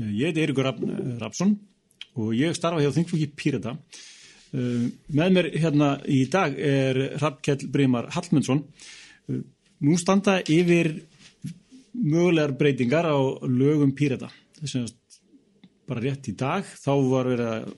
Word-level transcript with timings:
Ég 0.00 0.30
heiti 0.30 0.42
Eirikur 0.44 0.70
Rapsson 1.20 1.54
og 2.18 2.32
ég 2.34 2.56
starfa 2.56 2.82
hjá 2.82 2.90
Þingflokki 2.94 3.28
Pírata. 3.38 3.76
Með 4.50 5.34
mér 5.36 5.50
hérna 5.62 5.90
í 6.10 6.24
dag 6.30 6.56
er 6.58 6.98
Rappkjell 7.22 7.68
Breymar 7.70 8.10
Hallmundsson. 8.14 8.64
Nú 9.80 9.98
standa 10.00 10.40
yfir 10.42 10.92
mögulegar 11.94 12.56
breytingar 12.58 13.06
á 13.06 13.18
lögum 13.46 13.94
Pírata. 13.96 14.30
Þess 14.58 14.80
að 14.80 14.90
bara 15.90 16.04
rétt 16.04 16.28
í 16.30 16.36
dag 16.38 16.66
þá 16.66 16.92
var 17.10 17.30
verið 17.30 17.52
að 17.54 17.70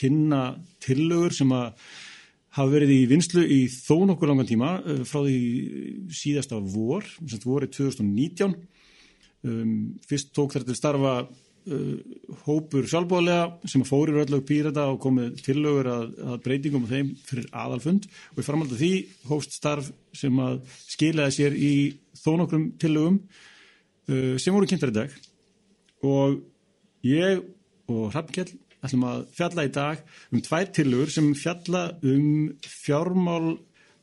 kynna 0.00 0.42
tillögur 0.80 1.34
sem 1.36 1.50
að 1.52 1.72
hafa 2.56 2.72
verið 2.72 2.92
í 2.94 3.00
vinslu 3.10 3.42
í 3.44 3.60
þó 3.70 4.06
nokkur 4.10 4.30
langan 4.30 4.48
tíma 4.48 4.70
frá 5.06 5.20
því 5.22 5.40
síðasta 6.14 6.58
vor, 6.60 7.06
sem 7.28 7.42
vorið 7.44 7.74
2019. 7.78 8.56
Um, 9.46 10.00
fyrst 10.04 10.34
tók 10.36 10.52
þetta 10.52 10.74
starfa 10.76 11.14
uh, 11.24 12.16
hópur 12.44 12.88
sjálfbóðlega 12.90 13.70
sem 13.72 13.84
fórir 13.88 14.20
öllu 14.20 14.42
pírata 14.44 14.84
og 14.92 14.98
komið 15.00 15.40
tillögur 15.46 15.88
að, 15.88 16.10
að 16.26 16.42
breytingum 16.44 16.84
á 16.84 16.92
þeim 16.92 17.14
fyrir 17.24 17.48
aðalfund. 17.62 18.08
Og 18.34 18.42
í 18.42 18.46
framhald 18.46 18.74
af 18.76 18.82
því 18.82 18.92
hóst 19.30 19.56
starf 19.56 19.88
sem 20.16 20.42
að 20.44 20.60
skilaði 20.92 21.36
sér 21.38 21.56
í 21.56 21.72
þó 22.20 22.34
nokkrum 22.42 22.68
tillögum 22.80 23.20
uh, 24.12 24.36
sem 24.36 24.56
voru 24.56 24.68
kynntar 24.68 24.92
í 24.92 24.98
dag. 25.00 25.16
Og 26.04 26.40
ég 27.08 27.40
og 27.90 28.10
Hrafnkjell 28.12 28.52
ætlum 28.84 29.08
að 29.08 29.26
fjalla 29.36 29.66
í 29.66 29.74
dag 29.74 30.04
um 30.32 30.44
tvær 30.44 30.70
tillögur 30.76 31.12
sem 31.12 31.32
fjalla 31.36 31.88
um 32.04 32.52
fjármál 32.64 33.58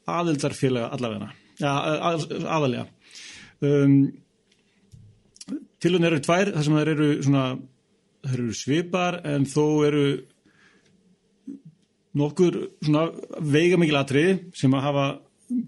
aðildarfélaga 0.08 0.92
allavegna, 0.96 1.34
ja, 1.60 1.74
að, 2.10 2.30
aðalega 2.46 2.88
um 3.68 4.00
Tilun 5.84 6.08
eru 6.08 6.20
tvær, 6.24 6.52
þar 6.56 6.66
sem 6.66 6.78
þær 6.80 6.92
eru, 6.96 7.08
svona, 7.26 7.46
þær 8.26 8.40
eru 8.40 8.58
svipar 8.58 9.20
en 9.30 9.46
þó 9.50 9.66
eru 9.86 10.06
nokkur 12.18 12.58
veiga 13.46 13.78
mikil 13.78 14.00
atriði 14.00 14.38
sem 14.58 14.74
að 14.74 14.86
hafa 14.88 15.08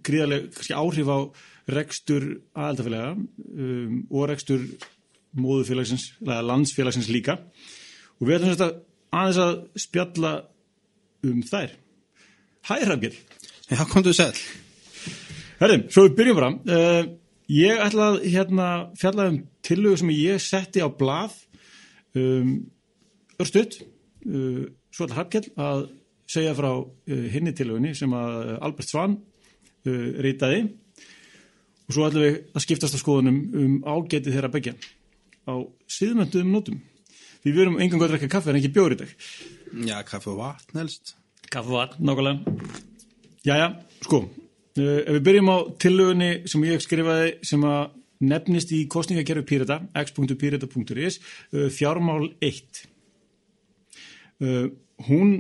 gríðarlega 0.06 0.80
áhrif 0.80 1.12
á 1.14 1.20
rekstur 1.70 2.26
aðeldafélaga 2.58 3.12
um, 3.14 4.00
og 4.10 4.26
rekstur 4.32 4.66
móðufélagsins, 5.38 6.08
landsfélagsins 6.26 7.12
líka 7.14 7.38
og 8.18 8.26
við 8.26 8.40
ætlum 8.40 8.56
þetta 8.56 8.72
aðeins 9.20 9.42
að 9.44 9.84
spjalla 9.86 10.34
um 11.30 11.44
þær. 11.46 11.76
Hæ 12.70 12.76
Hrafgjörn. 12.86 13.22
Já, 13.70 13.84
komdu 13.90 14.14
sæl. 14.16 14.34
Herðum, 15.60 15.86
svo 15.92 16.06
við 16.08 16.18
byrjum 16.18 16.40
fram. 16.40 16.58
Uh, 16.66 17.10
Ég 17.50 17.80
ætla 17.82 18.12
að 18.12 18.20
hérna, 18.30 18.66
fjalla 19.00 19.30
um 19.32 19.38
tillögu 19.66 19.98
sem 19.98 20.12
ég 20.14 20.42
setti 20.44 20.84
á 20.86 20.88
blað 20.94 21.34
um, 22.14 22.52
örstuðt, 23.42 23.80
uh, 24.30 24.68
svo 24.94 25.08
ætla 25.08 25.18
Hafkjell 25.18 25.48
að 25.58 25.88
segja 26.30 26.54
frá 26.58 26.70
uh, 26.78 27.24
hinni 27.34 27.56
tillögunni 27.58 27.96
sem 27.98 28.14
að 28.14 28.52
Albert 28.60 28.92
Svan 28.92 29.16
uh, 29.18 30.10
reytaði 30.22 30.68
og 31.88 31.96
svo 31.96 32.06
ætla 32.06 32.28
við 32.28 32.38
að 32.54 32.66
skiptast 32.68 32.98
á 32.98 33.02
skoðunum 33.02 33.40
um 33.64 33.80
ágetið 33.82 34.36
þeirra 34.36 34.52
begja 34.54 34.76
á 35.50 35.54
síðmönduðum 35.90 36.52
nótum. 36.54 36.84
Því 37.42 37.56
við 37.56 37.64
erum 37.64 37.80
engang 37.82 38.04
að 38.04 38.14
drekka 38.14 38.30
kaffe 38.36 38.54
en 38.54 38.60
ekki 38.60 38.76
bjóri 38.76 39.00
í 39.00 39.02
dag. 39.02 39.16
Já, 39.90 39.98
kaffe 40.06 40.36
og 40.36 40.44
vatn 40.44 40.84
helst. 40.84 41.16
Kaffe 41.50 41.74
og 41.74 41.80
vatn, 41.80 42.06
nákvæmlega. 42.06 42.60
Jæja, 43.48 43.72
sko, 44.04 44.28
Uh, 44.28 44.49
ef 44.78 45.14
við 45.16 45.24
byrjum 45.26 45.50
á 45.50 45.58
tillögunni 45.82 46.30
sem 46.50 46.66
ég 46.68 46.84
skrifaði 46.84 47.32
sem 47.48 47.64
að 47.66 47.96
nefnist 48.20 48.72
í 48.76 48.84
kostningakerfi 48.92 49.46
Pírata, 49.48 49.80
x.pírata.is, 49.96 51.20
uh, 51.54 51.68
fjármál 51.72 52.30
1. 52.44 52.82
Uh, 54.40 54.68
hún 55.08 55.36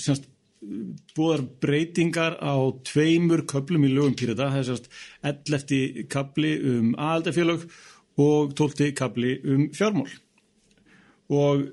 semst, 0.00 0.28
búðar 1.16 1.42
breytingar 1.62 2.36
á 2.38 2.54
tveimur 2.84 3.46
köplum 3.48 3.86
í 3.88 3.92
lögum 3.94 4.14
Pírata, 4.18 4.50
það 4.52 4.60
er 4.60 4.68
semst 4.68 4.90
11. 5.24 6.06
kapli 6.12 6.54
um 6.70 6.94
aðaldafélag 6.94 7.66
og 8.20 8.54
12. 8.58 8.90
kapli 8.98 9.38
um 9.48 9.68
fjármál. 9.74 10.10
Og 11.30 11.70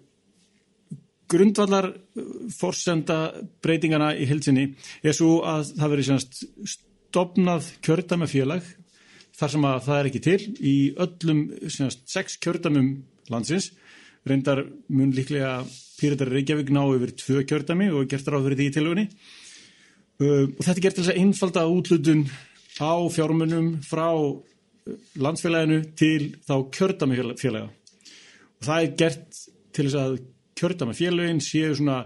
grundvallar 1.28 1.92
forsenda 2.56 3.20
breytingana 3.64 4.14
í 4.16 4.28
hilsinni 4.30 4.70
er 5.04 5.16
svo 5.16 5.42
að 5.44 5.74
það 5.76 5.94
veri 5.94 6.06
semst 6.08 6.86
stopnað 7.08 7.72
kjördæmafélag 7.86 8.66
þar 9.38 9.54
sem 9.54 9.68
að 9.70 9.84
það 9.86 10.00
er 10.00 10.10
ekki 10.10 10.24
til 10.26 10.40
í 10.60 10.76
öllum 11.04 11.44
senast, 11.70 12.04
sex 12.10 12.40
kjördæmum 12.42 12.90
landsins. 13.32 13.72
Reyndar 14.28 14.66
mun 14.92 15.14
líklega 15.16 15.62
Píratar 15.98 16.30
Reykjavík 16.34 16.72
ná 16.74 16.84
yfir 16.84 17.14
tvö 17.22 17.44
kjördæmi 17.48 17.90
og 17.96 18.10
gert 18.12 18.28
ráð 18.28 18.48
fyrir 18.48 18.60
því 18.60 18.68
í 18.68 18.74
tilvöginni 18.76 19.06
uh, 19.08 20.46
og 20.52 20.62
þetta 20.66 20.84
gert 20.84 20.98
til 20.98 21.06
þess 21.06 21.14
að 21.14 21.22
einfalda 21.24 21.64
útlutun 21.72 22.26
á 22.78 22.94
fjármunum 23.14 23.70
frá 23.88 24.10
landsfélaginu 25.20 25.80
til 25.98 26.34
þá 26.48 26.56
kjördæmafélaga. 26.76 27.70
Og 28.58 28.68
það 28.68 28.84
er 28.84 28.94
gert 29.00 29.42
til 29.76 29.88
þess 29.88 30.00
að 30.02 30.20
kjördæmafélagin 30.58 31.44
séu 31.44 31.74
svona 31.78 32.04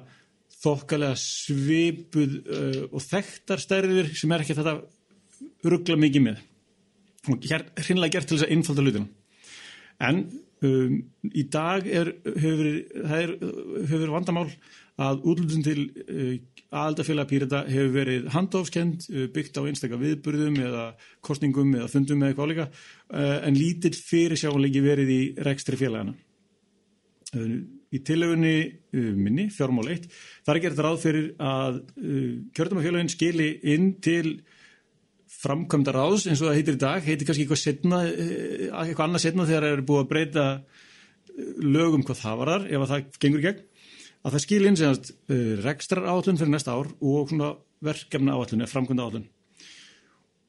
þokkalega 0.62 1.18
svipuð 1.20 2.38
uh, 2.42 2.84
og 2.92 3.04
þekktar 3.06 3.64
stærðir 3.64 4.12
sem 4.18 4.32
er 4.34 4.46
ekki 4.46 4.58
þetta 4.58 4.78
ruggla 5.72 5.98
mikið 6.02 6.28
með. 6.28 6.46
Og 7.32 7.50
hér 7.50 7.68
hreinlega 7.78 8.18
gert 8.18 8.30
til 8.30 8.38
þess 8.38 8.48
að 8.48 8.56
innfalda 8.56 8.86
hlutina. 8.86 9.10
En 10.02 10.24
um, 10.66 10.96
í 11.30 11.44
dag 11.54 11.86
er, 11.86 12.14
hefur 12.26 12.72
verið 13.92 14.14
vandamál 14.14 14.48
að 15.02 15.22
útlutun 15.30 15.66
til 15.66 15.84
uh, 16.06 16.34
aðaldafélag 16.72 17.28
pírata 17.30 17.62
hefur 17.68 17.94
verið 17.96 18.32
handofskend 18.34 19.06
uh, 19.12 19.28
byggt 19.34 19.60
á 19.60 19.62
einstaklega 19.66 20.02
viðburðum 20.06 20.58
eða 20.62 20.88
kostningum 21.26 21.76
eða 21.78 21.90
fundum 21.92 22.22
eða 22.22 22.34
eitthvað 22.34 22.52
líka 22.54 22.68
uh, 22.70 23.38
en 23.48 23.58
lítill 23.58 23.96
fyrir 23.98 24.40
sjáleiki 24.40 24.84
verið 24.84 25.14
í 25.14 25.22
rekstri 25.48 25.80
félagana 25.80 26.16
uh, 27.36 27.56
í 27.92 28.00
tilöfunni 28.08 28.56
uh, 28.68 29.12
minni, 29.18 29.48
fjármál 29.52 29.90
1, 29.94 30.08
þar 30.48 30.58
er 30.58 30.64
gert 30.66 30.82
ráð 30.86 31.00
fyrir 31.04 31.26
að 31.44 31.82
uh, 31.82 32.36
kjörðumafélagin 32.56 33.12
skili 33.12 33.50
inn 33.74 33.94
til 34.04 34.38
framkvæmda 35.42 35.96
ráðs 35.96 36.28
eins 36.30 36.44
og 36.44 36.52
það 36.52 36.60
heitir 36.60 36.78
í 36.78 36.82
dag, 36.84 37.04
heitir 37.04 37.28
kannski 37.28 37.46
eitthvað 37.46 37.64
setna, 37.64 38.04
uh, 38.06 38.64
eitthvað 38.84 39.04
annað 39.08 39.26
setna 39.26 39.50
þegar 39.50 39.68
það 39.68 39.76
er 39.76 39.84
búið 39.90 40.04
að 40.04 40.14
breyta 40.14 40.48
lögum 41.64 42.06
hvað 42.08 42.22
það 42.22 42.40
varar, 42.44 42.70
ef 42.70 42.86
að 42.86 42.94
það 42.94 43.20
gengur 43.26 43.46
gegn, 43.48 43.68
að 44.22 44.34
það 44.36 44.44
skil 44.46 44.64
inn 44.68 44.78
semast 44.78 45.14
rekstrar 45.66 46.08
áallun 46.12 46.38
fyrir 46.38 46.52
næsta 46.54 46.76
ár 46.76 46.90
og 47.00 47.32
svona 47.32 47.54
verkefna 47.82 48.36
áallun 48.36 48.62
eða 48.62 48.70
framkvæmda 48.70 49.06
áallun 49.08 49.30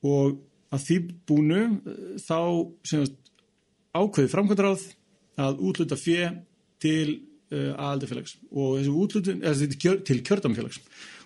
og 0.02 0.40
að 0.74 0.86
því 0.86 0.96
búinu 1.28 1.62
þá 2.20 2.38
semast 2.88 3.16
ákveði 3.96 4.32
framkvæmda 4.32 4.66
ráð 4.66 4.84
að 5.42 5.62
útluta 5.68 5.98
fjö 6.00 6.28
til 6.82 7.08
uh, 7.14 7.31
aðaldafélags 7.52 8.36
og 8.50 8.78
þessi 8.78 8.94
útlutun, 9.04 9.42
eða 9.42 9.68
kjör, 9.84 10.00
til 10.06 10.18
kjördamfélags 10.26 10.80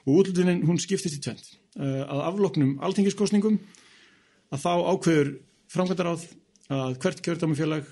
og 0.06 0.20
útlutunin 0.20 0.64
hún 0.66 0.80
skiptist 0.82 1.18
í 1.18 1.22
tvent 1.22 1.48
uh, 1.78 2.04
að 2.06 2.24
afloknum 2.30 2.76
alþingiskostningum 2.86 3.58
að 4.54 4.62
þá 4.62 4.72
ákveður 4.92 5.32
framkvæmdaráð 5.74 6.26
að 6.76 6.98
hvert 7.02 7.22
kjördamfélag 7.26 7.90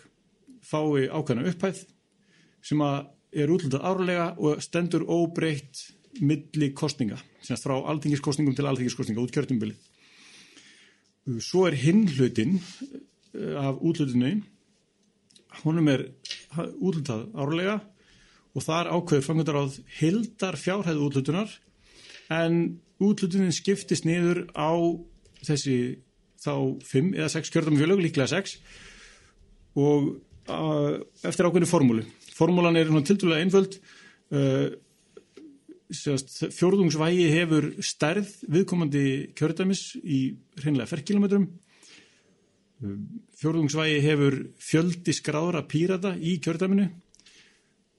fái 0.65 1.09
ákveðna 1.11 1.51
upphæð 1.51 1.85
sem 2.65 2.81
að 2.85 3.11
er 3.35 3.51
útlutað 3.51 3.87
árlega 3.87 4.27
og 4.39 4.63
stendur 4.63 5.05
óbreytt 5.11 5.89
milli 6.23 6.71
kostninga, 6.77 7.19
semst 7.43 7.67
frá 7.67 7.75
alþingiskostningum 7.91 8.55
til 8.55 8.69
alþingiskostninga 8.71 9.23
út 9.23 9.33
kjördumbilið. 9.35 9.79
Svo 11.43 11.65
er 11.67 11.75
hinn 11.81 12.05
hlutin 12.13 12.61
af 13.59 13.81
útlutunni, 13.83 14.37
honum 15.65 15.91
er 15.91 16.07
útlutað 16.79 17.27
árlega 17.35 17.81
og 18.55 18.63
þar 18.63 18.91
ákveður 18.95 19.27
fangöndaráð 19.27 19.79
hildar 19.99 20.59
fjárhæðu 20.61 21.09
útlutunar 21.09 21.51
en 22.33 22.79
útlutunin 23.03 23.55
skiptist 23.55 24.07
niður 24.07 24.47
á 24.55 24.71
þessi 25.45 25.77
þá 26.45 26.55
5 26.85 27.11
eða 27.19 27.33
6 27.33 27.53
kjördamfjölög, 27.55 28.05
líklega 28.05 28.31
6 28.31 28.57
og 29.81 30.15
uh, 30.47 31.03
eftir 31.27 31.49
ákveðinu 31.49 31.69
formúlu. 31.69 32.07
Formúlan 32.35 32.79
er 32.79 32.91
til 33.03 33.19
dæla 33.19 33.41
einföld 33.43 33.79
uh, 34.35 34.71
fjórðungsvægi 35.95 37.27
hefur 37.33 37.69
stærð 37.85 38.31
viðkomandi 38.51 39.05
kjördamis 39.37 39.93
í 40.03 40.21
hreinlega 40.63 40.91
ferrkilometrum 40.91 41.45
fjórðungsvægi 43.39 44.01
hefur 44.05 44.37
fjöldi 44.61 45.15
skráðra 45.15 45.63
pírata 45.69 46.15
í 46.19 46.37
kjördaminu 46.43 46.89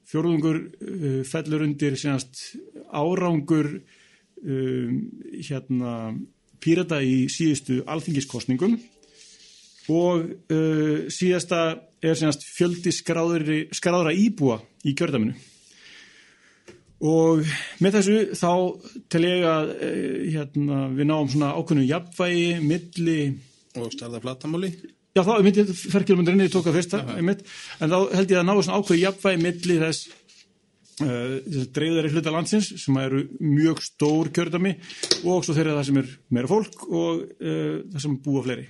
fjórðungur 0.10 0.60
uh, 0.62 1.22
fellur 1.28 1.66
undir 1.66 1.98
senast, 2.00 2.56
árangur 2.94 3.72
um, 3.76 5.00
hérna, 5.40 5.96
pírata 6.64 7.02
í 7.04 7.26
síðustu 7.32 7.82
alþingiskostningum 7.90 8.78
og 9.94 10.30
uh, 10.54 11.10
síðasta 11.14 11.66
er 12.06 12.18
síðast 12.18 12.46
fjöldi 12.46 12.94
skráðri, 12.94 13.60
skráðra 13.76 14.14
íbúa 14.18 14.62
í 14.86 14.96
kjördaminu 14.98 15.36
og 17.06 17.44
með 17.84 18.00
þessu 18.00 18.22
þá 18.40 18.52
tel 19.14 19.26
ég 19.28 19.50
að 19.50 19.76
uh, 19.76 20.16
hérna, 20.38 20.86
við 20.96 21.12
náum 21.12 21.30
svona 21.30 21.52
ákveðnu 21.58 21.90
jafnvægi 21.90 22.48
milli 22.66 23.20
Og 23.76 23.92
starða 23.92 24.22
flatamáli. 24.24 24.70
Já, 25.16 25.22
þá, 25.24 25.38
ég 25.40 25.46
myndi, 25.46 25.64
ferkilmundurinn, 25.72 26.42
ég 26.44 26.52
tók 26.52 26.66
að 26.68 26.74
fyrsta, 26.76 27.00
einmitt, 27.16 27.46
en 27.80 27.88
þá 27.88 28.00
held 28.18 28.32
ég 28.34 28.40
að 28.42 28.48
ná 28.50 28.52
svona 28.58 28.80
ákveð 28.82 28.98
jafnvægi 29.00 29.40
milli 29.46 29.78
þess 29.80 30.10
uh, 31.06 31.62
dreifðari 31.78 32.12
hluta 32.12 32.34
landsins 32.36 32.68
sem 32.82 32.98
eru 33.00 33.22
mjög 33.40 33.80
stór 33.86 34.28
kjördami 34.36 34.74
og 35.24 35.46
svo 35.48 35.56
þeirra 35.56 35.78
það 35.78 35.88
sem 35.88 36.00
er 36.02 36.10
meira 36.36 36.52
fólk 36.52 36.84
og 36.90 37.24
uh, 37.24 37.78
það 37.94 38.04
sem 38.04 38.18
búa 38.28 38.44
fleiri. 38.44 38.68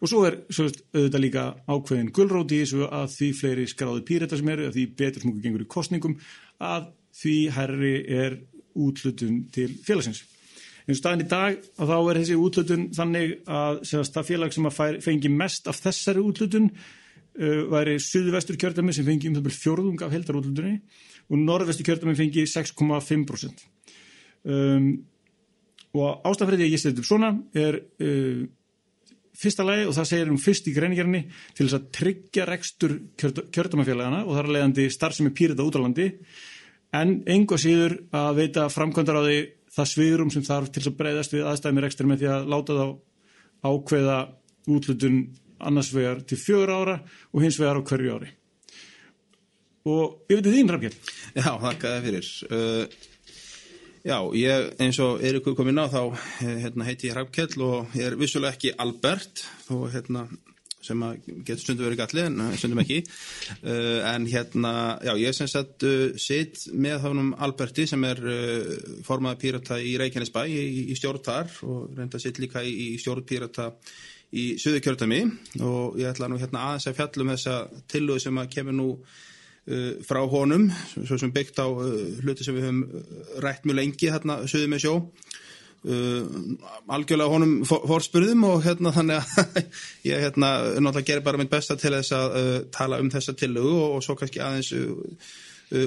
Og 0.00 0.10
svo 0.10 0.24
er 0.26 0.40
svo 0.50 0.66
veist, 0.66 0.82
auðvitað 0.90 1.24
líka 1.28 1.46
ákveðin 1.70 2.10
gullróti 2.18 2.58
í 2.58 2.64
þessu 2.64 2.90
að 2.90 3.06
því 3.14 3.30
fleiri 3.44 3.70
skráði 3.70 4.04
píreta 4.10 4.40
sem 4.42 4.50
eru, 4.56 4.66
að 4.66 4.80
því 4.80 4.88
betur 5.04 5.22
sem 5.22 5.30
okkur 5.30 5.46
gengur 5.46 5.66
í 5.68 5.70
kostningum, 5.76 6.18
að 6.58 6.90
því 7.20 7.36
herri 7.60 7.94
er 8.18 8.40
útlutun 8.74 9.44
til 9.54 9.70
félagsins. 9.86 10.24
En 10.90 10.98
staðin 10.98 11.22
í 11.22 11.28
dag 11.30 11.58
að 11.78 11.92
þá 11.92 11.98
er 12.00 12.18
þessi 12.18 12.38
útlutun 12.40 12.88
þannig 12.96 13.34
að 13.46 13.82
segast, 13.86 14.16
það 14.16 14.28
félag 14.32 14.54
sem 14.56 14.66
að 14.66 14.80
fengi 15.04 15.30
mest 15.30 15.68
af 15.70 15.78
þessari 15.84 16.24
útlutun 16.24 16.70
uh, 16.70 17.60
væri 17.70 17.98
Suðvestur 18.02 18.58
kjördami 18.58 18.94
sem 18.96 19.06
fengi 19.06 19.30
um 19.30 19.36
það 19.38 19.46
byrjum 19.46 19.62
fjórðung 19.64 20.02
af 20.02 20.14
heldarútlutunni 20.16 20.74
og 21.30 21.44
Norðvestur 21.44 21.86
kjördami 21.86 22.16
fengi 22.18 22.46
6,5%. 22.50 23.66
Um, 24.50 24.88
og 25.94 26.26
ástafræðið 26.26 26.72
ég 26.74 26.82
setjum 26.82 27.06
svona 27.06 27.30
er 27.54 27.78
uh, 27.78 28.42
fyrsta 29.40 29.64
lagi 29.66 29.86
og 29.86 29.94
það 29.96 30.08
segir 30.10 30.32
um 30.32 30.40
fyrst 30.40 30.68
í 30.68 30.74
greiningjarni 30.74 31.22
til 31.54 31.66
þess 31.66 31.78
að 31.78 31.90
tryggja 31.96 32.46
rekstur 32.48 32.96
kjördamafélagana 33.20 34.24
og 34.26 34.36
þar 34.36 34.50
leiðandi 34.56 34.88
starfsemi 34.92 35.32
pýrita 35.36 35.64
út 35.64 35.78
á 35.78 35.84
landi 35.84 36.10
en 36.98 37.20
enga 37.30 37.58
síður 37.60 37.96
að 38.16 38.40
veita 38.40 38.66
framkvæmdar 38.72 39.20
á 39.20 39.22
því 39.22 39.38
það 39.76 39.90
sviðrum 39.92 40.32
sem 40.34 40.44
þarf 40.46 40.72
til 40.74 40.86
að 40.88 40.98
breyðast 40.98 41.34
við 41.34 41.46
aðstæmi 41.50 41.84
rekstur 41.84 42.08
með 42.10 42.22
því 42.22 42.32
að 42.34 42.50
láta 42.50 42.76
þá 42.78 42.86
ákveða 43.70 44.18
útlutun 44.70 45.20
annars 45.60 45.92
vegar 45.94 46.22
til 46.24 46.38
fjögur 46.40 46.72
ára 46.72 46.98
og 47.30 47.44
hins 47.44 47.58
vegar 47.60 47.80
á 47.80 47.86
hverju 47.86 48.16
ári. 48.16 48.30
Og 49.88 50.26
ég 50.28 50.40
veit 50.40 50.50
þín, 50.52 50.72
Rafgjörn. 50.74 50.98
Já, 51.36 51.50
þakka 51.62 51.92
það 51.94 52.06
fyrir. 52.06 52.30
Uh, 52.50 52.84
já, 54.04 54.16
ég, 54.36 54.66
eins 54.84 55.00
og 55.00 55.24
Eirikur 55.24 55.56
kom 55.56 55.70
inn 55.72 55.80
á 55.80 55.88
þá 55.88 56.02
hérna, 56.42 56.86
heiti 56.88 57.08
ég 57.08 57.16
Hrafkjell 57.16 57.64
og 57.64 57.96
ég 57.96 58.10
er 58.10 58.18
vissulega 58.20 58.56
ekki 58.56 58.74
Albert 58.80 59.44
og 59.72 59.88
hérna 59.94 60.26
sem 60.84 61.02
getur 61.44 61.62
stundum 61.62 61.88
verið 61.88 62.00
galli 62.00 62.24
en 62.26 62.40
stundum 62.58 62.82
ekki. 62.82 63.00
Uh, 63.62 64.00
en 64.10 64.26
hérna, 64.30 64.72
já 65.04 65.12
ég 65.20 65.36
sem 65.36 65.48
sagt 65.50 65.84
uh, 65.86 66.12
sitt 66.20 66.66
með 66.72 67.04
þánum 67.04 67.32
Alberti 67.46 67.86
sem 67.90 68.04
er 68.08 68.22
uh, 68.24 68.70
formaða 69.06 69.40
pírata 69.42 69.80
í 69.80 69.96
Reykjanesbæ 70.00 70.44
í, 70.48 70.60
í 70.92 70.98
stjórn 70.98 71.24
þar 71.26 71.52
og 71.68 71.98
reynda 71.98 72.20
sitt 72.22 72.40
líka 72.42 72.64
í, 72.64 72.72
í 72.94 73.00
stjórn 73.00 73.26
pírata 73.28 73.70
í 74.30 74.52
söðu 74.62 74.80
kjörtami 74.84 75.24
og 75.66 75.98
ég 75.98 76.12
ætla 76.12 76.30
nú 76.30 76.38
hérna 76.38 76.68
aðeins 76.68 76.86
að 76.86 77.00
fjallum 77.00 77.32
þessa 77.34 77.56
tillugu 77.90 78.22
sem 78.22 78.38
að 78.38 78.52
kemur 78.54 78.76
nú 78.78 78.90
frá 80.06 80.18
honum, 80.26 80.64
svo 80.96 81.18
sem 81.20 81.30
byggt 81.34 81.60
á 81.62 81.68
hluti 81.68 82.46
sem 82.46 82.56
við 82.56 82.64
höfum 82.64 82.78
rætt 83.44 83.66
mjög 83.68 83.76
lengi 83.76 84.08
hérna 84.10 84.38
söðu 84.50 84.70
með 84.72 84.82
sjó 84.86 84.94
Uh, 85.80 86.26
algjörlega 86.92 87.32
honum 87.32 87.62
fórspurðum 87.64 88.42
og 88.44 88.58
hérna 88.66 88.90
þannig 88.92 89.16
að 89.16 89.60
ég 90.10 90.24
hérna 90.26 90.48
náttúrulega 90.76 91.06
gerir 91.08 91.22
bara 91.24 91.38
mitt 91.40 91.48
besta 91.48 91.72
til 91.80 91.94
þess 91.94 92.12
að 92.12 92.34
uh, 92.36 92.48
tala 92.68 92.98
um 93.00 93.08
þessa 93.08 93.32
tillögu 93.32 93.70
og, 93.78 93.94
og 93.96 94.02
svo 94.04 94.12
kannski 94.20 94.42
aðeins 94.44 94.74
uh, 94.76 95.86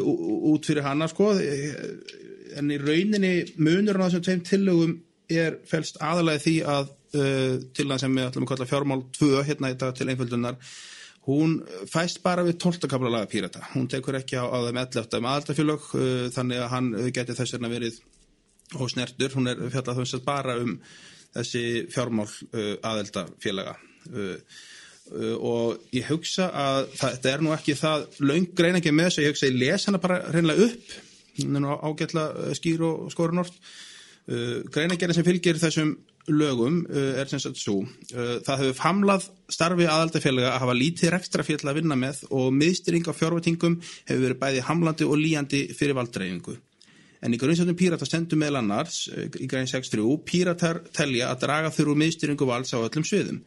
út 0.50 0.66
fyrir 0.66 0.88
hana 0.88 1.06
sko 1.12 1.28
en 1.38 2.72
í 2.74 2.80
rauninni 2.82 3.36
munur 3.62 4.00
á 4.02 4.08
þessum 4.08 4.24
tveim 4.26 4.42
tillögum 4.48 4.96
er 5.30 5.60
fælst 5.70 6.02
aðalega 6.02 6.42
því 6.42 6.56
að 6.74 6.90
til 7.14 7.86
það 7.86 8.00
sem 8.02 8.16
við 8.18 8.26
ætlum 8.26 8.48
að 8.48 8.50
kalla 8.50 8.68
fjármál 8.72 9.04
2 9.20 9.44
hérna 9.46 9.70
í 9.70 9.78
dag 9.78 9.94
til 9.94 10.08
einföldunar 10.10 10.58
hún 11.28 11.60
fæst 11.92 12.24
bara 12.24 12.48
við 12.48 12.58
12. 12.64 12.88
kapla 12.90 13.12
laga 13.14 13.30
pírata, 13.30 13.62
hún 13.76 13.86
tekur 13.92 14.18
ekki 14.18 14.42
á, 14.42 14.50
á 14.50 14.58
þeim 14.66 14.80
11. 14.88 15.20
með 15.20 15.30
aðaltafjölög 15.36 15.86
þannig 16.34 16.64
að 16.64 16.72
hann 16.74 16.90
geti 17.14 17.38
þess 17.38 17.60
vegna 17.60 17.74
verið 17.76 18.02
og 18.80 18.92
snertur, 18.92 19.34
hún 19.38 19.52
er 19.52 19.60
fjallað 19.70 20.02
þess 20.02 20.18
að 20.18 20.28
bara 20.28 20.60
um 20.62 20.78
þessi 21.34 21.64
fjármál 21.94 22.28
uh, 22.28 22.76
aðeldafélaga 22.86 23.74
uh, 23.76 24.36
uh, 25.14 25.36
og 25.38 25.88
ég 25.96 26.10
hugsa 26.12 26.50
að 26.50 26.92
það, 26.94 27.16
þetta 27.18 27.34
er 27.34 27.46
nú 27.46 27.56
ekki 27.56 27.78
það 27.80 28.06
laung 28.22 28.52
grein 28.58 28.80
ekki 28.80 28.94
með 28.94 29.10
þess 29.10 29.22
að 29.22 29.26
ég 29.26 29.34
hugsa 29.34 29.48
að 29.48 29.54
ég 29.54 29.62
les 29.64 29.90
hana 29.90 30.04
bara 30.04 30.22
reynilega 30.30 30.70
upp. 30.70 30.96
Hún 31.34 31.58
er 31.58 31.64
nú 31.64 31.78
ágætla 31.82 32.28
skýr 32.54 32.86
og 32.86 33.10
skorunort 33.14 33.56
greinagerðin 34.24 35.18
sem 35.18 35.26
fylgir 35.28 35.58
þessum 35.60 35.90
lögum 36.32 36.78
er 36.94 37.28
sem 37.28 37.42
sagt 37.44 37.58
svo 37.60 37.82
það 38.14 38.62
hefur 38.62 38.78
famlað 38.78 39.26
starfi 39.52 39.88
aðaldafélaga 39.90 40.54
að 40.54 40.62
hafa 40.62 40.76
lítið 40.78 41.12
rekstrafélag 41.12 41.72
að 41.74 41.80
vinna 41.82 41.98
með 42.00 42.22
og 42.30 42.54
miðstyring 42.56 43.10
á 43.10 43.18
fjárvætingum 43.18 43.76
hefur 43.82 44.24
verið 44.30 44.40
bæði 44.46 44.64
hamlandi 44.70 45.10
og 45.10 45.20
líjandi 45.20 45.64
fyrir 45.76 45.98
valdreifingu 45.98 46.56
En 47.24 47.32
í 47.32 47.40
grunnsöndum 47.40 47.78
pírata 47.80 48.08
stendur 48.08 48.40
meðal 48.40 48.60
annars 48.60 49.06
í 49.08 49.48
grein 49.48 49.70
6.3 49.70 50.04
píratar 50.28 50.82
telja 50.96 51.30
að 51.32 51.46
draga 51.46 51.72
þurru 51.72 51.96
miðstyringu 52.02 52.48
vals 52.50 52.74
á 52.76 52.84
öllum 52.84 53.06
sviðum. 53.08 53.40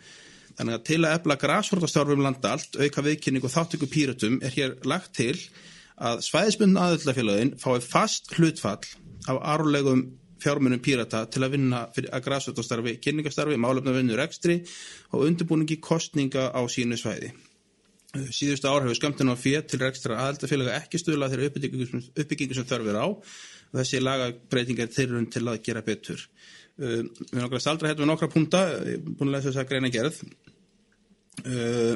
Þannig 0.57 0.79
að 0.79 0.85
til 0.89 1.01
að 1.05 1.17
efla 1.19 1.37
græsvortastárfum 1.43 2.23
landa 2.25 2.55
allt, 2.57 2.79
auka 2.81 3.05
viðkynning 3.05 3.45
og 3.45 3.53
þáttöku 3.53 3.89
píratum 3.93 4.39
er 4.41 4.55
hér 4.55 4.79
lagt 4.89 5.13
til 5.19 5.35
að 5.97 6.23
svæðisbundin 6.25 6.81
aðöldafélagin 6.81 7.57
fái 7.61 7.83
fast 7.85 8.33
hlutfall 8.37 8.81
af 9.29 9.43
árlegum 9.53 10.07
fjármunum 10.41 10.81
pírata 10.85 11.25
til 11.33 11.43
að 11.45 11.57
vinna 11.57 11.83
að 11.89 12.25
græsvortastarfi, 12.25 12.97
kynningastarfi, 13.05 13.59
málefna 13.61 13.93
vinnur 13.97 14.23
ekstri 14.25 14.63
og 15.13 15.27
undirbúningi 15.29 15.77
kostninga 15.85 16.51
á 16.53 16.61
sínu 16.73 16.97
svæði. 17.01 17.33
Síðustu 18.17 18.69
ár 18.71 18.85
hefur 18.85 18.97
skamtinn 18.97 19.33
á 19.33 19.37
fér 19.37 19.65
til 19.69 19.81
rekstra 19.83 20.17
aðeldafélaga 20.25 20.77
ekki 20.79 21.01
stuðla 21.01 21.29
þeirra 21.33 21.51
uppbyggingu 21.51 22.57
sem 22.57 22.69
þörfir 22.69 22.97
á 22.97 23.07
og 23.73 23.81
þessi 23.81 24.03
lagabreitingar 24.03 24.93
þeirrun 24.95 25.29
til 25.33 25.45
að 25.47 25.63
gera 25.67 25.85
betur. 25.87 26.23
Uh, 26.77 27.03
við 27.31 27.41
nokkra 27.41 27.63
staldra 27.63 27.91
hérna 27.91 28.05
við 28.05 28.13
nokkra 28.13 28.31
punta, 28.33 28.63
búin 29.07 29.31
að 29.31 29.37
lesa 29.37 29.51
þess 29.51 29.63
að 29.63 29.71
greina 29.73 29.93
gerð. 29.95 30.23
Uh, 31.45 31.95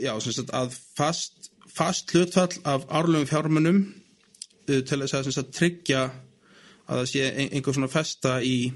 já, 0.00 0.12
sem 0.24 0.34
sagt 0.34 0.54
að 0.56 0.74
fast, 0.98 1.52
fast 1.72 2.14
hlutfall 2.14 2.50
af 2.68 2.88
árlegum 2.88 3.28
fjármunum 3.28 3.84
uh, 3.84 4.80
til 4.80 5.02
þess 5.04 5.18
að, 5.20 5.32
að 5.44 5.54
tryggja 5.56 6.08
að 6.88 7.02
það 7.02 7.08
sé 7.10 7.24
einhver 7.44 7.74
svona 7.76 7.90
festa 7.92 8.38
í 8.40 8.70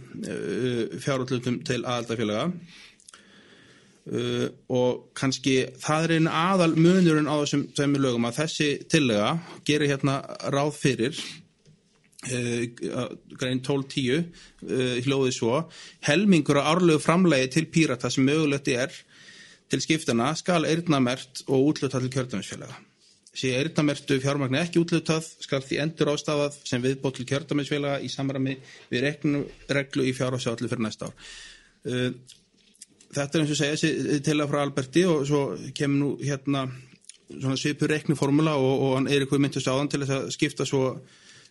fjárhaldlutum 1.00 1.62
til 1.64 1.78
aðaldafélaga. 1.80 2.50
Uh, 4.02 4.48
og 4.66 5.12
kannski 5.14 5.60
það 5.78 6.04
er 6.04 6.12
einn 6.16 6.24
aðal 6.26 6.72
munurinn 6.74 7.28
á 7.30 7.38
þessum 7.38 7.92
lögum 8.02 8.24
að 8.26 8.40
þessi 8.40 8.66
tillega 8.90 9.28
gerir 9.62 9.92
hérna 9.92 10.16
ráð 10.50 10.72
fyrir 10.74 11.14
uh, 11.14 11.41
grein 12.22 13.62
12.10 13.66 14.20
uh, 14.20 15.00
hljóðið 15.02 15.34
svo 15.34 15.64
helmingur 16.06 16.60
á 16.62 16.70
árlegu 16.70 17.02
framlegi 17.02 17.50
til 17.56 17.66
pírata 17.72 18.10
sem 18.12 18.26
mögulegt 18.28 18.70
er 18.70 18.94
til 19.72 19.82
skiptana 19.82 20.30
skal 20.38 20.68
eirnamert 20.68 21.42
og 21.48 21.72
útlutað 21.72 22.06
til 22.06 22.14
kjördaminsfélaga 22.14 22.78
sé 23.32 23.54
eirnamertu 23.56 24.18
fjármagni 24.20 24.60
ekki 24.60 24.82
útlutað 24.82 25.24
skal 25.40 25.64
því 25.64 25.80
endur 25.86 26.12
ástafað 26.12 26.58
sem 26.68 26.82
viðbótt 26.84 27.18
til 27.18 27.28
kjördaminsfélaga 27.30 28.02
í 28.04 28.10
samrami 28.12 28.58
við 28.92 29.06
reglu 29.08 30.04
í 30.04 30.12
fjárhásjállu 30.16 30.68
fyrir 30.68 30.84
næsta 30.84 31.08
ár. 31.08 31.30
Þetta 33.12 33.38
er 33.38 33.42
eins 33.42 33.54
og 33.54 33.60
segja 33.60 34.20
til 34.24 34.36
að 34.36 34.50
frá 34.52 34.60
Alberti 34.62 35.06
og 35.08 35.24
svo 35.28 35.42
kemur 35.76 35.98
nú 36.02 36.10
hérna 36.20 36.66
svipur 37.56 37.88
reikniformula 37.92 38.54
og, 38.60 38.72
og 38.84 38.94
hann 38.98 39.08
er 39.08 39.24
eitthvað 39.24 39.44
myndist 39.46 39.68
á 39.68 39.76
þann 39.78 39.90
til 39.92 40.02
þess 40.04 40.16
að 40.18 40.30
skipta 40.36 40.68
svo 40.68 40.84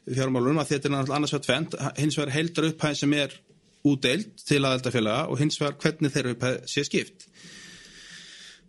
fjármálunum 0.10 0.62
að 0.62 0.74
þetta 0.74 0.90
er 0.90 0.94
náttúrulega 0.96 1.18
annars 1.20 1.34
vegar 1.36 1.48
tvent 1.48 1.78
hins 2.00 2.18
vegar 2.18 2.34
heldar 2.36 2.68
upphæð 2.72 3.00
sem 3.02 3.16
er 3.18 3.36
údeild 3.88 4.44
til 4.46 4.62
aðeldafélaga 4.62 5.30
og 5.32 5.42
hins 5.42 5.60
vegar 5.62 5.78
hvernig 5.82 6.14
þeirra 6.14 6.36
upphæð 6.36 6.60
sé 6.70 6.86
skipt. 6.88 7.26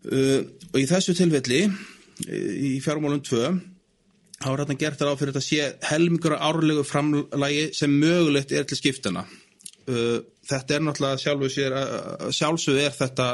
Uh, 0.03 0.41
og 0.73 0.81
í 0.83 0.89
þessu 0.91 1.15
tilfelli 1.15 1.62
í 2.27 2.73
fjármálun 2.83 3.23
2 3.25 3.45
þá 4.43 4.49
er 4.51 4.62
þetta 4.65 4.79
gert 4.81 4.99
þar 4.99 5.12
á 5.15 5.19
fyrir 5.21 5.35
þetta 5.37 5.47
sé 5.47 5.69
helmingur 5.87 6.35
árlegu 6.35 6.83
framlægi 6.87 7.69
sem 7.79 7.95
mögulegt 8.03 8.53
er 8.53 8.67
til 8.67 8.79
skiptana 8.81 9.23
uh, 9.23 10.19
þetta 10.51 10.77
er 10.77 10.85
náttúrulega 10.89 11.23
sér 11.55 11.77
sjálfsög 12.35 12.83
er 12.83 12.97
þetta 12.99 13.29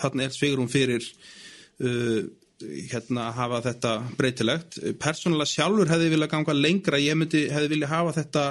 þarna 0.00 0.26
er 0.26 0.34
svigurum 0.34 0.72
fyrir 0.72 1.04
uh, 1.04 2.24
hérna 2.62 3.30
hafa 3.36 3.60
þetta 3.66 3.92
breytilegt. 4.16 4.80
Persónulega 5.02 5.50
sjálfur 5.50 5.90
hefði 5.92 6.10
viljað 6.14 6.32
ganga 6.32 6.56
lengra. 6.56 7.00
Ég 7.02 7.18
myndi 7.18 7.46
hefði 7.52 7.72
viljað 7.74 7.92
hafa 7.92 8.16
þetta 8.20 8.44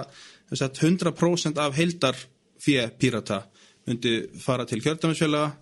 sagt, 0.53 0.81
100% 0.83 1.61
af 1.61 1.77
heildar 1.77 2.19
fyrir 2.61 2.93
pírata 2.99 3.43
myndi 3.85 4.15
fara 4.41 4.65
til 4.65 4.81
kjördaminsfélaga 4.81 5.53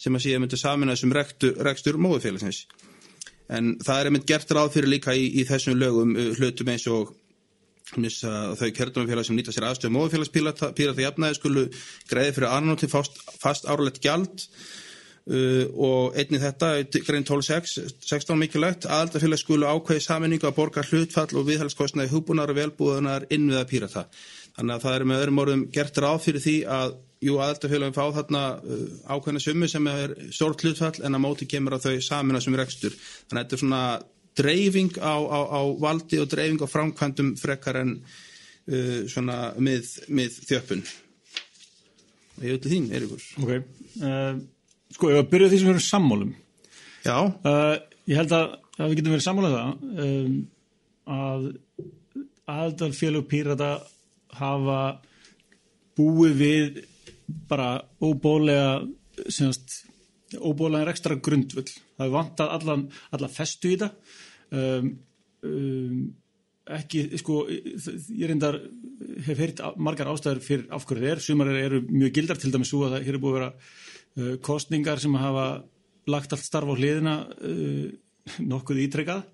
sem 0.00 0.16
að 0.16 0.24
síðan 0.24 0.44
myndi 0.44 0.58
samina 0.60 0.94
þessum 0.96 1.14
rekstur, 1.16 1.56
rekstur 1.64 1.98
móðufélagsins. 2.00 2.64
En 3.52 3.74
það 3.82 4.00
er 4.00 4.08
einmitt 4.10 4.28
gert 4.28 4.52
ráð 4.54 4.74
fyrir 4.76 4.92
líka 4.94 5.14
í, 5.16 5.26
í 5.40 5.44
þessum 5.48 5.76
lögum 5.80 6.14
uh, 6.16 6.30
hlutum 6.38 6.70
eins 6.72 6.86
og 6.92 7.14
þau 7.90 8.68
kjörðumfélag 8.70 9.26
sem 9.26 9.34
nýta 9.34 9.50
sér 9.50 9.66
aðstöðu 9.66 9.96
móðufélagspírata 9.96 10.68
pírata 10.78 11.02
jafnaði 11.02 11.38
skulu 11.40 11.64
greiði 12.10 12.36
fyrir 12.36 12.52
annóti 12.52 12.86
fast, 12.90 13.18
fast 13.42 13.66
árlegt 13.66 13.98
gjald 14.04 14.44
uh, 15.30 15.64
og 15.88 16.18
einni 16.18 16.40
þetta, 16.42 16.72
grein 17.06 17.26
12.6 17.26 17.76
16 18.06 18.40
mikilvægt, 18.40 18.88
aðaldafélag 18.90 19.40
skulu 19.40 19.68
ákveði 19.70 20.04
saminningu 20.04 20.48
að 20.50 20.56
borga 20.58 20.84
hlutfall 20.86 21.30
og 21.38 21.48
viðhælskostnaði 21.48 22.12
hugbúnar 22.12 22.52
og 22.52 22.60
velbúðunar 22.60 23.28
innviða 23.30 23.66
pírata. 23.70 24.06
Þannig 24.58 24.76
að 24.76 24.84
það 24.84 24.96
er 24.96 25.06
með 25.06 25.22
öðrum 25.24 25.42
orðum 25.44 25.66
gert 25.72 26.02
ráð 26.02 26.22
fyrir 26.26 26.44
því 26.44 26.56
að 26.78 26.96
jú 27.20 27.36
aðaldafélagin 27.36 27.96
fá 27.96 28.04
þarna 28.16 28.44
uh, 28.60 28.86
ákveðna 29.12 29.44
summi 29.44 29.68
sem 29.70 29.92
er 29.92 30.16
stort 30.34 30.64
hlutfall 30.64 31.04
en 31.04 31.16
að 31.16 31.24
móti 31.26 31.48
kemur 31.50 31.76
að 31.76 31.88
þau 31.88 32.08
samina 32.10 32.40
sem 32.42 32.56
rekstur. 32.58 32.96
Þannig 33.28 33.38
að 33.38 33.44
þetta 33.44 33.58
er 33.58 33.64
svona 33.64 33.84
dreifing 34.40 34.98
á, 35.02 35.14
á, 35.18 35.40
á 35.58 35.60
valdi 35.80 36.20
og 36.22 36.28
dreifing 36.30 36.62
á 36.62 36.68
framkvæmdum 36.70 37.34
frekar 37.40 37.80
en 37.82 37.94
uh, 38.00 39.00
svona 39.10 39.52
með, 39.58 39.88
með 40.08 40.40
þjöppun 40.48 40.84
ég 42.40 42.56
veit 42.56 42.70
þín, 42.72 42.88
Eiríkur 42.94 43.24
Ok, 43.42 43.50
uh, 44.00 44.40
sko, 44.94 45.10
ef 45.12 45.22
að 45.22 45.30
byrja 45.32 45.50
því 45.50 45.60
sem 45.60 45.68
við 45.68 45.74
erum 45.74 45.86
sammálum 45.86 46.32
Já, 47.00 47.16
uh, 47.16 47.76
ég 48.10 48.20
held 48.20 48.34
að, 48.36 48.56
að 48.76 48.90
við 48.90 49.00
getum 49.00 49.14
verið 49.16 49.26
sammálað 49.26 49.56
það 49.56 50.06
um, 50.06 50.34
að 51.10 51.46
aðalfélög 52.50 53.28
pírata 53.30 53.70
hafa 54.36 54.80
búið 55.98 56.34
við 56.40 56.82
bara 57.50 57.72
óbólega 58.02 58.80
semast 59.30 59.80
óbóðlega 60.38 60.92
ekstra 60.92 61.18
grundvöld. 61.18 61.70
Það 61.98 62.06
er 62.06 62.14
vantað 62.14 62.54
allan, 62.56 62.86
allan 63.14 63.32
festu 63.34 63.70
í 63.70 63.76
þetta. 63.76 64.16
Um, 64.54 64.90
um, 65.46 66.02
ekki, 66.78 67.04
sko, 67.20 67.42
ég 67.50 68.30
reyndar 68.30 68.60
hef 69.26 69.40
heyrt 69.40 69.62
margar 69.80 70.10
ástæður 70.12 70.42
fyrir 70.44 70.66
af 70.74 70.86
hverju 70.86 71.04
þið 71.04 71.12
er. 71.14 71.22
Sumar 71.24 71.52
eru 71.54 71.82
mjög 71.88 72.16
gildar 72.18 72.40
til 72.40 72.52
dæmis 72.54 72.70
svo 72.70 72.84
að 72.86 72.96
það 72.96 73.08
hér 73.08 73.18
er 73.18 73.24
búið 73.24 73.36
að 73.36 73.40
vera 73.40 73.52
kostningar 74.42 74.98
sem 75.00 75.14
hafa 75.14 75.62
lagt 76.10 76.32
allt 76.34 76.44
starf 76.44 76.70
á 76.70 76.74
hliðina 76.74 77.14
uh, 77.28 77.86
nokkuð 78.52 78.82
ítrekkað 78.86 79.24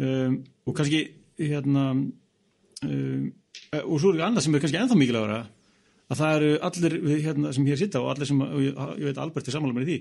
um, 0.00 0.40
og 0.66 0.76
kannski 0.76 1.02
hérna 1.40 1.90
um, 1.94 3.30
og 3.84 3.96
svo 4.00 4.12
er 4.14 4.26
annað 4.26 4.46
sem 4.46 4.56
er 4.56 4.62
kannski 4.64 4.80
ennþá 4.80 4.98
mikilvægur 4.98 5.34
að 6.10 6.18
það 6.18 6.36
eru 6.38 6.50
allir 6.66 6.96
hérna, 7.22 7.52
sem 7.54 7.68
hér 7.68 7.78
sitta 7.78 8.02
og 8.02 8.10
allir 8.14 8.30
sem, 8.30 8.40
og 8.42 8.64
ég, 8.64 8.80
ég 8.98 9.10
veit 9.10 9.20
Albert 9.22 9.48
er 9.48 9.54
samanlega 9.54 9.78
með 9.78 9.90
því 9.90 9.98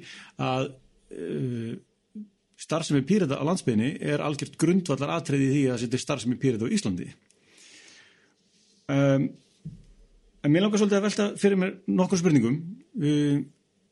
að 0.48 0.70
uh, 0.70 1.76
starfsemi 2.60 3.06
pírita 3.08 3.40
á 3.40 3.44
landsbygðinni 3.48 3.92
er 4.14 4.24
algjört 4.24 4.58
grundvallar 4.60 5.14
aðtreyði 5.16 5.52
því 5.54 5.62
að 5.72 5.86
þetta 5.86 6.00
er 6.00 6.04
starfsemi 6.04 6.40
pírita 6.42 6.68
á 6.68 6.74
Íslandi. 6.76 7.08
Um, 8.90 9.30
en 10.44 10.52
mér 10.52 10.66
langar 10.66 10.82
svolítið 10.82 11.00
að 11.00 11.06
velta 11.08 11.30
fyrir 11.40 11.62
mér 11.62 11.78
nokkur 11.88 12.20
spurningum. 12.20 12.58
Uh, 13.00 13.46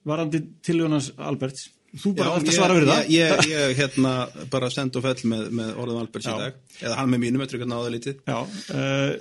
varandi 0.08 0.42
tiljónans 0.66 1.12
Albert 1.18 1.62
þú 1.98 2.14
bara 2.18 2.36
ætti 2.38 2.52
að 2.52 2.58
svara 2.58 2.76
fyrir 2.78 2.90
það. 2.92 3.10
Ég, 3.14 3.48
ég, 3.52 3.72
hérna 3.78 4.12
bara 4.52 4.70
send 4.74 4.98
og 5.00 5.06
fell 5.06 5.32
með, 5.32 5.48
með 5.60 5.72
orðum 5.82 6.02
Alberts 6.02 6.28
í 6.28 6.34
Já. 6.34 6.38
dag. 6.42 6.60
Eða 6.82 6.98
hann 7.00 7.14
með 7.14 7.24
mínum, 7.24 7.44
eftir 7.46 7.64
að 7.64 7.72
náða 7.72 7.94
lítið. 7.96 8.20
Já, 8.28 8.38
uh, 8.44 9.14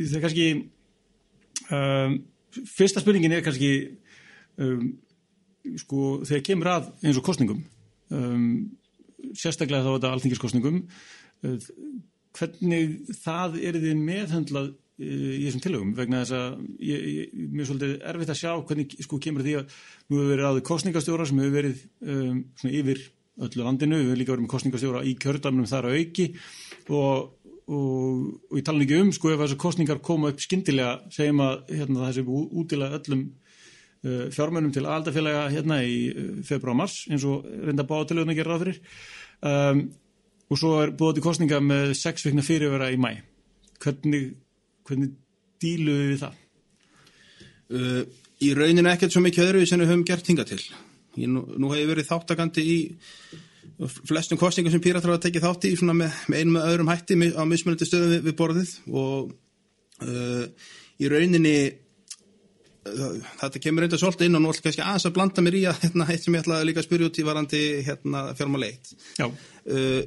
það 0.00 0.18
er 0.18 0.24
kannski 0.24 0.48
um, 1.76 2.18
fyrsta 2.74 3.02
spurningin 3.04 3.36
er 3.36 3.46
kannski 3.46 3.72
um, 4.60 4.84
sko 5.80 6.20
þegar 6.26 6.44
kemur 6.50 6.72
að 6.74 6.90
eins 7.04 7.20
og 7.20 7.26
kostningum 7.26 7.62
um, 8.14 8.44
sérstaklega 9.36 9.84
þá 9.84 9.92
þetta 9.92 10.12
alþingiskostningum 10.16 10.80
uh, 10.82 11.70
hvernig 12.38 12.96
það 13.22 13.58
er 13.62 13.80
þið 13.82 14.04
meðhendlað 14.06 14.72
í 15.00 15.46
þessum 15.46 15.62
tilögum 15.64 15.94
vegna 15.96 16.20
þess 16.22 16.36
að 16.36 16.60
ég, 16.84 17.06
ég, 17.14 17.32
mér 17.48 17.64
er 17.64 17.68
svolítið 17.70 17.94
erfitt 18.12 18.32
að 18.34 18.38
sjá 18.40 18.50
hvernig 18.68 18.94
sko 19.06 19.18
kemur 19.22 19.46
því 19.46 19.56
að 19.60 19.74
nú 20.10 20.18
hefur 20.20 20.30
verið 20.34 20.48
áður 20.50 20.66
kostningastjóra 20.70 21.26
sem 21.28 21.40
hefur 21.40 21.56
verið 21.56 21.82
um, 22.04 22.40
svona 22.60 22.74
yfir 22.80 23.02
öllu 23.40 23.64
landinu, 23.64 24.00
við 24.00 24.08
hefur 24.08 24.20
líka 24.20 24.34
verið 24.34 24.44
með 24.44 24.52
kostningastjóra 24.54 25.04
í 25.06 25.14
kjördamnum 25.20 25.68
þar 25.70 25.88
að 25.88 25.96
auki. 26.00 26.26
Og, 26.90 27.52
og, 27.70 28.26
og 28.50 28.58
ég 28.58 28.66
tala 28.66 28.84
ekki 28.84 29.00
um 29.00 29.14
sko 29.16 29.32
ef 29.32 29.44
þessar 29.44 29.62
kostningar 29.64 30.02
koma 30.04 30.34
upp 30.34 30.44
skyndilega 30.44 31.14
segjum 31.14 31.44
að 31.46 31.56
hérna, 31.70 32.02
það 32.04 32.18
sé 32.18 32.26
útilega 32.64 33.00
öllum 33.00 33.24
uh, 34.04 34.26
fjármönum 34.36 34.76
til 34.76 34.84
aldafélaga 34.84 35.48
hérna 35.54 35.80
í 35.86 35.96
uh, 36.12 36.30
februar 36.46 36.76
mars 36.82 37.06
eins 37.08 37.24
og 37.24 37.48
reynda 37.48 37.88
að 37.88 38.36
gera 38.36 38.52
ráð 38.52 38.66
fyrir. 38.66 38.84
Um, 39.40 39.84
og 40.50 40.58
svo 40.58 40.76
er 40.82 40.92
búið 40.98 41.18
til 41.18 41.24
kostninga 41.24 41.60
með 41.62 41.92
sex 41.96 42.26
vikna 42.26 42.42
fyrirvera 42.44 42.90
í 42.92 42.98
mæ 43.00 43.14
hvernig, 43.80 44.34
hvernig 44.90 45.12
dílu 45.62 45.96
við 46.12 46.24
það? 46.24 46.40
uh, 47.76 48.02
Í 48.40 48.54
rauninu 48.56 48.88
ekkert 48.88 49.12
svo 49.12 49.20
mikið 49.20 49.50
öðru 49.50 49.66
sem 49.68 49.80
við 49.82 49.90
höfum 49.90 50.06
gert 50.08 50.28
hinga 50.30 50.46
til. 50.48 50.60
Ég, 51.20 51.28
nú, 51.28 51.42
nú 51.60 51.68
hef 51.74 51.82
ég 51.82 51.90
verið 51.90 52.08
þáttakandi 52.08 52.62
í 52.64 52.76
flestum 54.08 54.40
kostningum 54.40 54.72
sem 54.72 54.82
píratar 54.82 55.12
hafa 55.12 55.26
tekið 55.26 55.44
þátt 55.44 55.66
í 55.68 55.74
með, 55.82 56.16
með 56.28 56.38
einum 56.38 56.56
með 56.56 56.66
öðrum 56.70 56.90
hætti 56.92 57.18
á 57.36 57.42
mismunandi 57.48 57.88
stöðum 57.88 58.14
við, 58.14 58.24
við 58.28 58.36
borðið. 58.38 58.72
Og 58.92 59.30
uh, 60.06 60.72
í 61.00 61.10
rauninni 61.12 61.54
uh, 61.68 63.20
þetta 63.42 63.62
kemur 63.66 63.84
reynda 63.84 64.00
svolítið 64.00 64.30
inn 64.30 64.40
og 64.40 64.44
nú 64.44 64.54
ætlum 64.54 64.68
kannski 64.68 64.84
aðeins 64.86 65.08
að 65.10 65.16
blanda 65.18 65.44
mér 65.44 65.58
í 65.60 65.64
að 65.68 65.84
hérna, 65.84 66.08
eitt 66.08 66.24
sem 66.24 66.36
ég 66.36 66.44
ætlaði 66.44 66.68
líka 66.70 66.82
að 66.82 66.88
spyrja 66.88 67.10
út 67.10 67.20
í 67.20 67.26
varandi 67.28 67.62
hérna, 67.88 68.24
fjármáleitt 68.40 68.94
Já, 69.20 69.28
uh, 69.28 70.00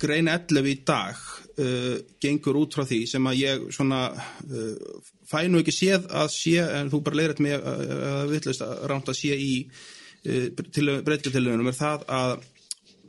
grein 0.00 0.28
11 0.28 0.66
í 0.68 0.74
dag 0.86 1.16
uh, 1.16 1.96
gengur 2.20 2.58
út 2.60 2.74
frá 2.76 2.84
því 2.88 2.98
sem 3.08 3.26
að 3.30 3.38
ég 3.40 3.64
svona 3.72 4.00
uh, 4.12 5.00
fæ 5.30 5.44
nú 5.48 5.62
ekki 5.62 5.72
séð 5.74 6.06
að 6.20 6.28
sé 6.34 6.56
en 6.64 6.90
þú 6.92 7.00
bara 7.06 7.20
leiðir 7.20 7.42
mig 7.46 7.56
að, 7.56 7.84
að 8.10 8.32
vittlust 8.34 8.64
að 8.66 8.84
ránt 8.92 9.08
að 9.12 9.18
sé 9.22 9.36
í 9.40 9.52
uh, 9.64 10.46
breytjutilunum 11.06 11.70
er 11.72 11.78
það 11.78 12.04
að 12.20 12.34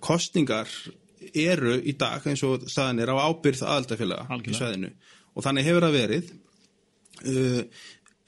kostningar 0.02 0.72
eru 1.38 1.76
í 1.86 1.94
dag 2.00 2.24
eins 2.28 2.42
og 2.48 2.64
staðan 2.72 3.04
er 3.04 3.12
á 3.14 3.16
ábyrð 3.30 3.62
aðaldafélaga 3.68 4.40
í 4.50 4.56
sveðinu 4.58 4.90
og 5.36 5.46
þannig 5.46 5.68
hefur 5.68 5.86
það 5.86 5.98
verið 6.00 6.32
uh, 7.28 7.62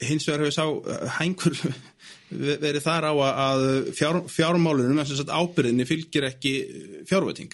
hins 0.04 0.28
vegar 0.28 0.44
hefur 0.44 0.54
sá 0.54 0.66
uh, 0.68 1.18
hængur 1.18 1.58
verið 2.64 2.82
þar 2.84 3.08
á 3.10 3.12
að- 3.14 3.90
fjár, 3.96 4.20
fjármálunum, 4.30 5.00
þess 5.02 5.24
að 5.26 5.34
ábyrðinni 5.40 5.86
fylgir 5.88 6.28
ekki 6.30 6.54
fjárvæting 7.08 7.52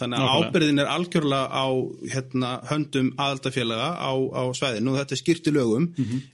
þannig 0.00 0.24
að 0.24 0.34
ábyrðin 0.40 0.82
er 0.82 0.90
algjörlega 0.90 1.46
á 1.52 1.66
hérna, 2.14 2.50
höndum 2.70 3.14
aðaldafélaga 3.20 3.88
á, 4.00 4.12
á 4.16 4.42
svæðinu 4.56 4.94
og 4.94 5.00
þetta 5.00 5.16
er 5.16 5.22
skýrt 5.22 5.50
í 5.50 5.54
lögum. 5.54 5.90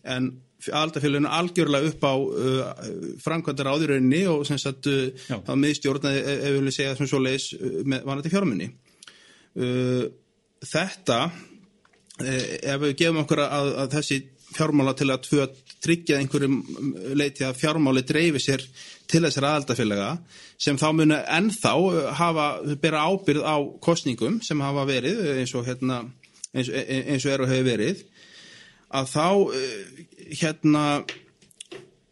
En 0.06 0.34
aðaldafélaginu 0.66 1.30
algjörlega 1.30 1.90
upp 1.90 2.06
á 2.06 2.14
uh, 2.16 2.86
framkvæmdar 3.22 3.70
áðurauninni 3.70 4.22
og 4.30 4.46
sem 4.48 4.58
sagt 4.60 4.88
uh, 4.90 5.10
Já. 5.28 5.38
þá 5.46 5.52
miðstjórnaði 5.62 6.22
ef 6.22 6.30
ef 6.32 6.46
við 6.46 6.56
viljum 6.58 6.76
segja 6.76 6.94
sem 6.98 7.10
svo 7.10 7.20
leis 7.22 7.50
með 7.84 8.06
vanandi 8.08 8.32
fjármunni 8.32 8.70
uh, 8.70 10.06
þetta 10.64 11.20
ef 12.16 12.80
við 12.80 12.96
gefum 12.96 13.20
okkur 13.22 13.42
að, 13.44 13.70
að 13.82 13.94
þessi 13.98 14.20
fjármála 14.56 14.94
til 14.96 15.10
að 15.12 15.26
tryggja 15.84 16.20
einhverjum 16.20 16.60
leiti 17.18 17.44
að 17.44 17.58
fjármáli 17.60 18.02
dreifi 18.08 18.40
sér 18.40 18.64
til 19.10 19.22
þessar 19.24 19.48
aðaldafélaga 19.50 20.10
sem 20.58 20.78
þá 20.80 20.86
munu 20.96 21.18
ennþá 21.38 21.74
eh, 21.76 22.10
hafa, 22.20 22.46
bera 22.82 23.06
ábyrð 23.10 23.46
á 23.46 23.56
kostningum 23.82 24.40
sem 24.44 24.60
hafa 24.64 24.86
verið 24.88 25.22
eins 25.40 25.54
og 25.58 25.66
hérna 25.68 26.02
eins, 26.52 26.70
eins 26.70 27.26
og 27.26 27.32
er 27.32 27.44
og 27.44 27.52
hefur 27.52 27.70
verið 27.70 28.04
að 28.96 29.10
þá 29.12 29.28
eh, 29.58 30.04
hérna 30.42 30.84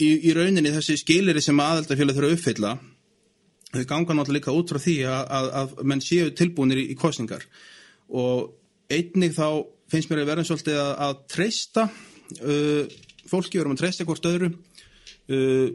í, 0.02 0.10
í 0.10 0.34
rauninni 0.36 0.74
þessi 0.74 0.98
skiliri 1.00 1.42
sem 1.44 1.62
aðaldafélag 1.62 2.18
þurfa 2.18 2.32
að 2.32 2.38
uppfylla 2.38 2.74
þau 3.74 3.86
ganga 3.90 4.18
náttúrulega 4.18 4.38
líka 4.38 4.54
út 4.54 4.70
frá 4.70 4.80
því 4.82 4.98
að, 5.10 5.22
að, 5.38 5.48
að 5.60 5.78
menn 5.90 6.04
séu 6.04 6.34
tilbúinir 6.36 6.82
í, 6.82 6.90
í 6.94 6.98
kostningar 6.98 7.46
og 8.14 8.52
einnig 8.92 9.34
þá 9.34 9.64
finnst 9.90 10.10
mér 10.10 10.22
að 10.24 10.30
vera 10.30 10.44
svolítið 10.46 10.78
að, 10.80 10.92
að 11.06 11.16
treysta 11.32 11.86
uh, 11.88 12.94
fólki 13.30 13.58
verðum 13.58 13.74
að 13.76 13.82
treysta 13.82 14.06
hvort 14.08 14.28
öðru 14.30 14.50
uh, 14.52 15.68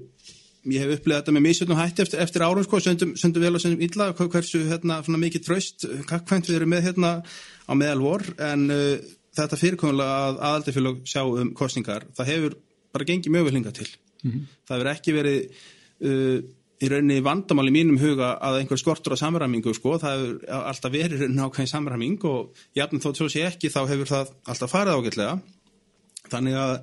ég 0.74 0.84
hef 0.84 1.00
upplegað 1.00 1.22
þetta 1.24 1.36
með 1.36 1.46
misjötnum 1.46 1.80
hætti 1.80 2.04
eftir, 2.06 2.20
eftir 2.24 2.44
árum 2.46 2.66
sko, 2.66 2.80
söndum, 2.84 3.16
söndum 3.20 3.46
vel 3.46 3.56
og 3.58 3.64
söndum 3.64 3.84
illa 3.86 4.10
hver- 4.14 4.30
hversu 4.34 4.62
hérna, 4.70 5.00
svona 5.06 5.22
mikið 5.24 5.46
tröst 5.46 5.88
kakkvænt 6.10 6.50
við 6.50 6.60
erum 6.60 6.74
með 6.74 6.86
hérna 6.90 7.12
á 7.24 7.74
meðal 7.78 8.04
vor. 8.04 8.26
En 8.38 8.68
uh, 8.74 9.00
þetta 9.40 9.60
fyrirkomulega 9.62 10.20
að 10.30 10.40
aðaldafélag 10.50 11.02
sjá 11.08 11.22
um 11.26 11.52
kostningar 11.58 12.08
það 12.18 12.32
hefur 12.34 12.56
bara 12.94 13.06
gengið 13.12 13.36
mjög 13.36 13.50
vel 13.50 13.58
hingað 13.60 13.78
til. 13.82 13.90
Það 14.68 14.76
hefur 14.78 14.92
ekki 14.94 15.14
verið 15.16 15.40
uh, 16.06 16.40
í 16.80 16.88
rauninni 16.88 17.20
vandamál 17.24 17.68
í 17.68 17.76
mínum 17.76 18.00
huga 18.00 18.34
að 18.40 18.62
einhver 18.62 18.80
skortur 18.80 19.16
á 19.16 19.20
samræmingu 19.20 19.74
sko, 19.76 19.98
það 20.00 20.14
hefur 20.16 20.36
alltaf 20.64 20.94
verið 20.94 21.24
ákveðin 21.36 21.72
samræming 21.74 22.20
og 22.30 22.54
jafnum 22.80 23.02
svo 23.04 23.28
sé 23.28 23.44
ekki 23.50 23.72
þá 23.74 23.82
hefur 23.90 24.12
það 24.14 24.34
alltaf 24.48 24.72
farið 24.72 25.00
ágætlega. 25.00 25.34
Þannig 26.30 26.56
að 26.62 26.76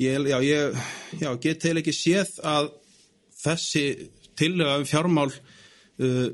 ég, 0.00 0.28
já, 0.28 0.38
ég 0.44 0.78
já, 1.20 1.30
get 1.40 1.60
til 1.62 1.76
ekki 1.80 1.94
séð 1.94 2.36
að 2.44 2.70
þessi 3.40 3.84
tillega 4.38 4.78
um 4.80 4.86
fjármál 4.88 5.28
uh, 5.30 6.28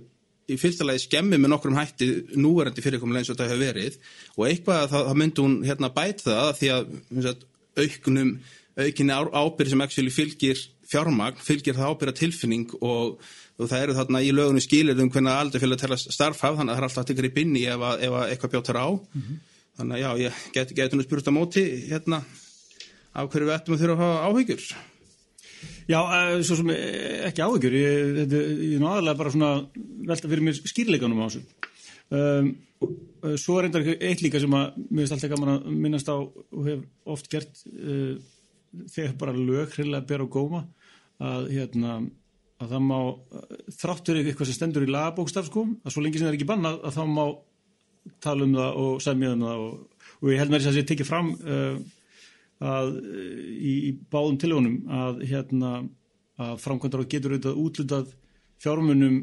í 0.47 0.59
fyrsta 0.61 0.87
lagi 0.87 1.03
skemmi 1.07 1.39
með 1.41 1.53
nokkrum 1.53 1.79
hætti 1.79 2.09
núverandi 2.39 2.85
fyrirkomulega 2.85 3.25
eins 3.25 3.33
og 3.33 3.39
þetta 3.39 3.49
hefur 3.51 3.65
verið 3.65 3.99
og 4.37 4.45
eitthvað 4.47 4.85
að 4.85 4.93
það, 4.93 5.11
myndi 5.23 5.43
hún 5.43 5.57
hérna 5.67 5.93
bæta 5.95 6.29
það 6.29 6.53
því 6.61 6.71
að 6.77 7.45
auknum 7.83 8.31
aukinni 8.77 9.17
ábyrð 9.17 9.73
sem 9.73 9.83
actually 9.83 10.13
fylgir 10.13 10.63
fjármagn, 10.87 11.43
fylgir 11.43 11.77
það 11.77 11.93
ábyrða 11.93 12.17
tilfinning 12.21 12.75
og, 12.79 13.21
og 13.59 13.71
það 13.71 13.87
eru 13.87 13.97
þarna 13.97 14.23
í 14.23 14.33
lögunum 14.35 14.63
skilir 14.63 15.01
um 15.03 15.11
hvernig 15.11 15.33
aldrei 15.33 15.63
fyrir 15.63 15.79
að 15.79 15.83
tella 15.83 15.99
starfhaf 15.99 16.59
þannig 16.61 16.73
að 16.73 16.77
það 16.77 16.83
er 16.83 16.89
alltaf 16.89 17.03
að 17.03 17.09
tekja 17.11 17.31
í 17.31 17.37
binni 17.39 17.65
ef, 17.73 17.87
ef 18.07 18.19
eitthvað 18.23 18.53
bjóttar 18.55 18.79
á 18.79 18.89
mm 18.93 19.23
-hmm. 19.23 19.39
þannig 19.81 19.97
að 19.97 20.03
já, 20.05 20.11
ég 20.27 20.43
get, 20.55 20.75
getur 20.77 21.01
nú 21.01 21.07
spurt 21.07 21.31
á 21.31 21.33
móti 21.35 21.65
hérna 21.89 22.23
af 23.17 23.33
hverju 23.33 23.49
við 23.49 23.57
ættum 23.57 23.75
að 23.75 23.83
þurfa 23.83 23.97
að 23.97 24.05
hafa 24.05 24.29
áhyggjur 24.29 24.69
Já, 25.87 26.01
uh, 26.03 26.37
svo 26.43 26.59
sem 26.59 26.71
eh, 26.75 27.27
ekki 27.29 27.45
áhyggjur. 27.47 27.75
Ég, 27.79 28.23
ég 28.27 28.79
nú 28.83 28.89
aðalega 28.91 29.21
bara 29.21 29.33
svona 29.35 29.51
velta 30.09 30.31
fyrir 30.31 30.43
mér 30.47 30.59
skýrleikanum 30.59 31.23
á 31.23 31.27
þessu. 31.29 31.43
Um, 32.17 32.53
svo 33.39 33.57
er 33.59 33.67
reyndar 33.67 33.87
eitt 33.95 34.23
líka 34.23 34.41
sem 34.43 34.53
að 34.55 34.77
mér 34.91 35.07
finnst 35.07 35.17
alltaf 35.17 35.33
gaman 35.33 35.53
að 35.55 35.69
minnast 35.87 36.11
á 36.11 36.17
og 36.19 36.67
hef 36.69 36.85
oft 37.17 37.31
gert 37.33 37.63
uh, 37.71 38.15
þegar 38.93 39.17
bara 39.19 39.35
lög 39.35 39.75
hrilega 39.75 40.07
ber 40.07 40.23
á 40.23 40.27
góma 40.31 40.63
að 41.23 41.49
hérna 41.55 41.97
að 42.61 42.73
það 42.73 42.85
má, 42.87 42.99
þráttur 43.81 44.21
eitthvað 44.21 44.49
sem 44.49 44.57
stendur 44.57 44.87
í 44.87 44.93
lagabókstaf 44.93 45.51
sko, 45.51 45.67
að 45.85 45.93
svo 45.93 46.05
lengi 46.05 46.21
sem 46.21 46.27
það 46.27 46.33
er 46.33 46.39
ekki 46.39 46.49
bannað 46.49 46.79
að 46.89 46.97
þá 46.97 47.03
má 47.11 47.25
tala 48.23 48.47
um 48.47 48.55
það 48.57 48.81
og 48.83 49.03
segja 49.05 49.33
um 49.35 49.45
það 49.45 49.65
og, 49.67 50.07
og 50.21 50.31
ég 50.33 50.41
held 50.41 50.53
með 50.53 50.63
þess 50.63 50.71
að 50.71 50.79
sé 50.79 50.85
tekið 50.91 51.11
fram 51.11 51.33
uh, 51.37 51.75
að 52.65 52.93
í, 53.61 53.73
í 53.89 53.91
báðum 54.13 54.39
tilvonum 54.41 54.77
að 54.89 55.25
hérna 55.29 55.73
að 56.41 56.61
framkvæmdar 56.61 57.03
og 57.03 57.11
getur 57.13 57.35
auðvitað 57.35 57.61
útlutað 57.63 58.13
fjármunum 58.63 59.17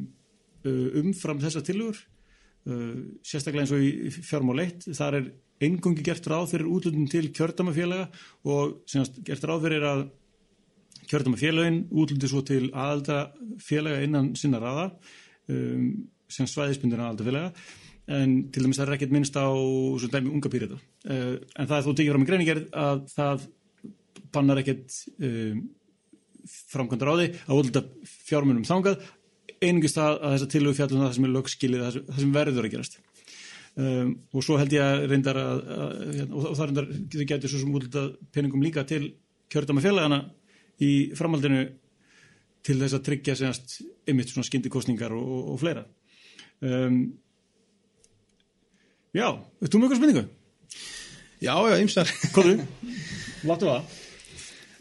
uh, 0.66 0.88
umfram 1.02 1.42
þessa 1.42 1.63
tilvur 1.66 1.98
uh, 1.98 2.98
sérstaklega 3.25 3.66
eins 3.66 3.74
og 3.75 3.86
í 3.86 4.12
fjármál 4.13 4.63
1 4.66 4.90
þar 4.98 5.20
er 5.20 5.30
engungi 5.63 6.06
gert 6.06 6.28
ráð 6.30 6.52
fyrir 6.54 6.70
útlutun 6.70 7.10
til 7.12 7.30
kjördamafélaga 7.36 8.10
og 8.50 8.80
semast 8.90 9.22
gert 9.25 9.46
ráð 9.48 9.68
fyrir 9.68 9.88
að 9.90 10.04
kjördamafélagin 11.10 11.84
útluti 11.92 12.30
svo 12.30 12.42
til 12.48 12.66
aðaldafélaga 12.72 14.04
innan 14.08 14.34
sinna 14.40 14.62
ráða 14.63 14.90
um, 15.52 15.88
sem 16.32 16.50
svæðisbyndir 16.50 17.02
aðaldafélaga 17.02 17.54
en 18.12 18.36
til 18.51 18.65
dæmis 18.65 18.79
það 18.79 18.89
er 18.89 18.98
ekkert 18.98 19.15
minnst 19.15 19.38
á 19.39 19.48
svo 19.48 20.10
dæmi 20.12 20.33
unga 20.33 20.51
pýrita 20.51 20.75
uh, 20.75 21.36
en 21.39 21.69
það 21.69 21.77
er 21.77 21.86
þó 21.86 21.91
tekið 21.93 22.13
fram 22.13 22.25
í 22.25 22.29
greinigerð 22.29 22.65
að 22.83 23.05
það 23.13 23.48
bannar 24.33 24.60
ekkert 24.63 24.98
um, 25.24 25.63
framkvæmdur 26.74 27.13
á 27.13 27.15
því 27.15 27.27
að 27.45 27.60
útluta 27.62 27.83
fjármunum 28.27 28.67
þangað 28.67 29.05
einungist 29.63 30.00
að, 30.01 30.17
að 30.19 30.36
þess 30.36 30.45
að 30.45 30.53
tilögu 30.53 30.77
fjallum 30.77 31.03
það 31.03 31.15
sem 31.15 31.27
er 31.27 31.33
lögskilið, 31.33 31.83
það 32.10 32.22
sem 32.22 32.33
verður 32.36 32.67
að 32.67 32.74
gerast. 32.74 33.00
Um, 33.74 34.10
og 34.36 34.45
svo 34.45 34.57
held 34.60 34.75
ég 34.75 34.86
að 34.86 35.05
reyndar 35.10 35.39
að, 35.39 35.62
að, 35.74 35.93
hérna, 36.12 36.36
og 36.38 36.57
það 36.60 36.67
reyndar 36.69 36.89
getur 37.00 37.29
getið 37.31 37.53
svo 37.53 37.62
sem 37.62 37.77
útluta 37.79 38.03
peningum 38.36 38.65
líka 38.65 38.83
til 38.89 39.01
kjördama 39.53 39.81
félagana 39.81 40.19
í 40.83 40.91
framhaldinu 41.17 41.63
til 42.63 42.77
þess 42.79 42.98
að 43.00 43.05
tryggja 43.07 43.53
ymitt 44.12 44.31
svona 44.31 44.48
skyndikostningar 44.48 45.15
og, 45.17 45.25
og, 45.25 45.50
og 45.55 45.62
fleira. 45.63 45.86
Um, 46.63 47.00
Já, 49.13 49.27
þú 49.62 49.77
með 49.77 49.84
eitthvað 49.86 50.00
spurningu? 50.00 50.24
Já, 51.43 51.53
já, 51.70 51.75
ymsar 51.84 52.10
þú? 52.34 52.53
Láttu 53.46 53.67
það? 53.67 53.98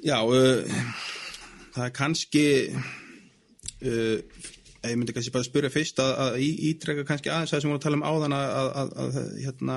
Já, 0.03 0.17
uh, 0.25 0.79
það 1.75 1.85
er 1.85 1.93
kannski 1.99 2.45
uh, 2.73 4.17
ég 4.89 4.97
myndi 4.97 5.13
kannski 5.13 5.35
bara 5.35 5.47
spyrja 5.47 5.71
fyrst 5.75 6.01
að, 6.01 6.15
að 6.25 6.39
ítreka 6.71 7.05
kannski 7.11 7.33
aðeins 7.33 7.53
það 7.53 7.61
sem 7.61 7.69
við 7.69 7.75
vorum 7.75 7.83
að 7.83 7.85
tala 7.85 8.01
um 8.01 8.07
áðan 8.09 8.37
að, 8.39 8.55
að, 8.57 8.95
að 9.05 9.21
hérna, 9.43 9.77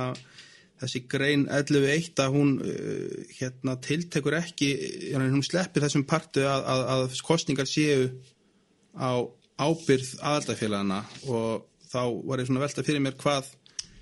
þessi 0.86 1.04
grein 1.12 1.46
11.1 1.60 2.24
að 2.24 2.38
hún 2.38 2.56
uh, 2.64 3.20
hérna, 3.42 3.76
tiltekur 3.90 4.40
ekki, 4.40 4.72
hérna, 5.10 5.28
hún 5.36 5.44
sleppir 5.46 5.84
þessum 5.84 6.08
partu 6.08 6.48
að 6.48 7.20
kostningar 7.28 7.68
séu 7.68 8.08
á 8.96 9.20
ábyrð 9.60 10.16
aðaldafélagana 10.24 11.04
og 11.28 11.68
þá 11.92 12.02
var 12.24 12.40
ég 12.40 12.48
svona 12.48 12.64
velta 12.64 12.88
fyrir 12.88 13.04
mér 13.04 13.20
hvað, 13.20 13.52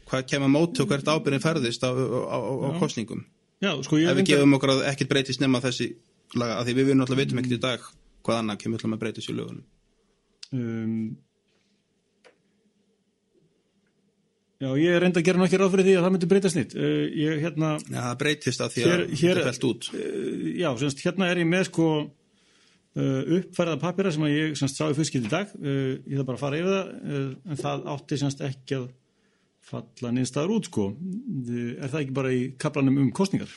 hvað 0.09 0.25
kemur 0.29 0.51
móti 0.51 0.83
og 0.83 0.89
hvert 0.91 1.09
ábyrðin 1.09 1.43
ferðist 1.43 1.83
á, 1.85 1.91
á, 1.91 2.37
á, 2.37 2.69
kostningum. 2.79 3.25
Já, 3.63 3.71
sko 3.85 3.99
Ef 4.01 4.17
við 4.19 4.31
gefum 4.33 4.57
okkur 4.57 4.75
að 4.75 4.87
ekkert 4.91 5.11
breytist 5.13 5.43
nema 5.43 5.61
þessi 5.63 5.93
laga, 6.35 6.59
að 6.59 6.69
því 6.69 6.77
við 6.79 6.89
við 6.89 6.97
náttúrulega 6.99 7.23
veitum 7.23 7.43
ekkert 7.43 7.57
í 7.57 7.61
dag 7.63 7.85
hvað 8.23 8.39
annað 8.41 8.63
kemur 8.63 8.79
alltaf 8.79 8.91
með 8.93 9.03
breytist 9.03 9.31
í 9.31 9.35
lögunum. 9.37 9.67
Um, 10.53 10.97
já, 14.61 14.67
ég 14.79 14.97
er 14.97 15.03
reynda 15.03 15.21
að 15.21 15.29
gera 15.29 15.41
náttúrulega 15.41 15.63
ráð 15.63 15.75
fyrir 15.75 15.87
því 15.87 15.95
að 15.97 16.05
það 16.05 16.15
myndi 16.15 16.31
breytast 16.33 16.59
nýtt. 16.59 16.75
Uh, 16.77 17.05
ég, 17.19 17.39
hérna, 17.43 17.71
Já, 17.87 17.99
það 17.99 18.19
breytist 18.23 18.65
að 18.65 18.75
því 18.75 18.83
að 18.83 19.05
þetta 19.13 19.31
er 19.31 19.47
fælt 19.49 19.69
út. 19.69 19.87
Uh, 19.93 20.51
já, 20.59 20.69
semst, 20.83 21.05
hérna 21.07 21.31
er 21.31 21.43
ég 21.43 21.49
með 21.53 21.69
sko 21.69 21.87
uh, 22.03 23.37
uppfærða 23.39 23.79
papira 23.81 24.11
sem 24.15 24.27
ég 24.31 24.59
semst 24.59 24.79
sá 24.79 24.85
í 24.89 24.97
fyrstskipt 24.97 25.29
í 25.29 25.33
dag. 25.33 25.55
Uh, 25.59 25.95
ég 26.03 26.19
þarf 26.19 26.29
bara 26.31 26.39
að 26.39 26.43
fara 26.45 26.59
yfir 26.61 26.75
það, 26.75 26.93
uh, 27.07 27.31
en 27.47 27.63
það 27.63 27.87
átti 27.95 28.19
semst 28.23 28.45
ekki 28.49 28.79
að 28.81 28.91
falla 29.69 30.11
nýnstaður 30.15 30.53
út 30.57 30.67
sko. 30.69 30.89
Er 31.79 31.89
það 31.89 32.01
ekki 32.03 32.15
bara 32.19 32.33
í 32.35 32.43
kaplanum 32.61 32.97
um 33.05 33.09
kostningar? 33.15 33.51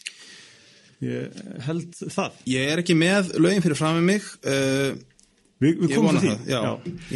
Ég 1.05 1.35
held 1.67 1.93
það. 2.09 2.39
Ég 2.49 2.71
er 2.73 2.81
ekki 2.81 2.97
með 2.97 3.35
lögin 3.43 3.65
fyrir 3.65 3.77
fram 3.79 3.99
með 4.01 4.09
mig. 4.15 4.31
Uh, 4.47 4.97
Vi, 5.57 5.71
við 5.73 5.93
komum 5.97 6.19
til 6.19 6.21
því. 6.21 6.31
það, 6.37 6.49
já. 6.53 6.59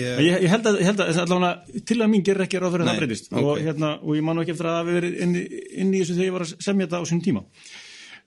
Ég- 0.00 0.20
Ég, 0.24 0.37
ég 0.46 0.48
held 0.48 0.68
að, 0.70 0.76
held 0.87 1.00
að 1.05 1.18
allavega, 1.26 1.81
til 1.90 1.96
að 2.00 2.09
mín 2.09 2.22
gerir 2.24 2.40
ekki 2.46 2.61
ráð 2.62 2.70
fyrir 2.72 2.87
Nei, 2.87 2.92
það 2.94 3.00
breytist 3.03 3.26
ok. 3.35 3.40
og, 3.44 3.59
hérna, 3.61 3.90
og 4.00 4.14
ég 4.16 4.24
man 4.24 4.38
ekki 4.40 4.55
eftir 4.55 4.64
að 4.64 4.72
það 4.72 4.79
hafi 4.81 4.94
verið 4.96 5.18
inn, 5.26 5.35
inn 5.83 5.90
í 5.92 6.00
þessu 6.00 6.14
þegar 6.16 6.24
ég 6.31 6.33
var 6.38 6.44
að 6.46 6.55
semja 6.64 6.87
þetta 6.87 7.00
á 7.05 7.11
sín 7.11 7.20
tíma. 7.26 7.42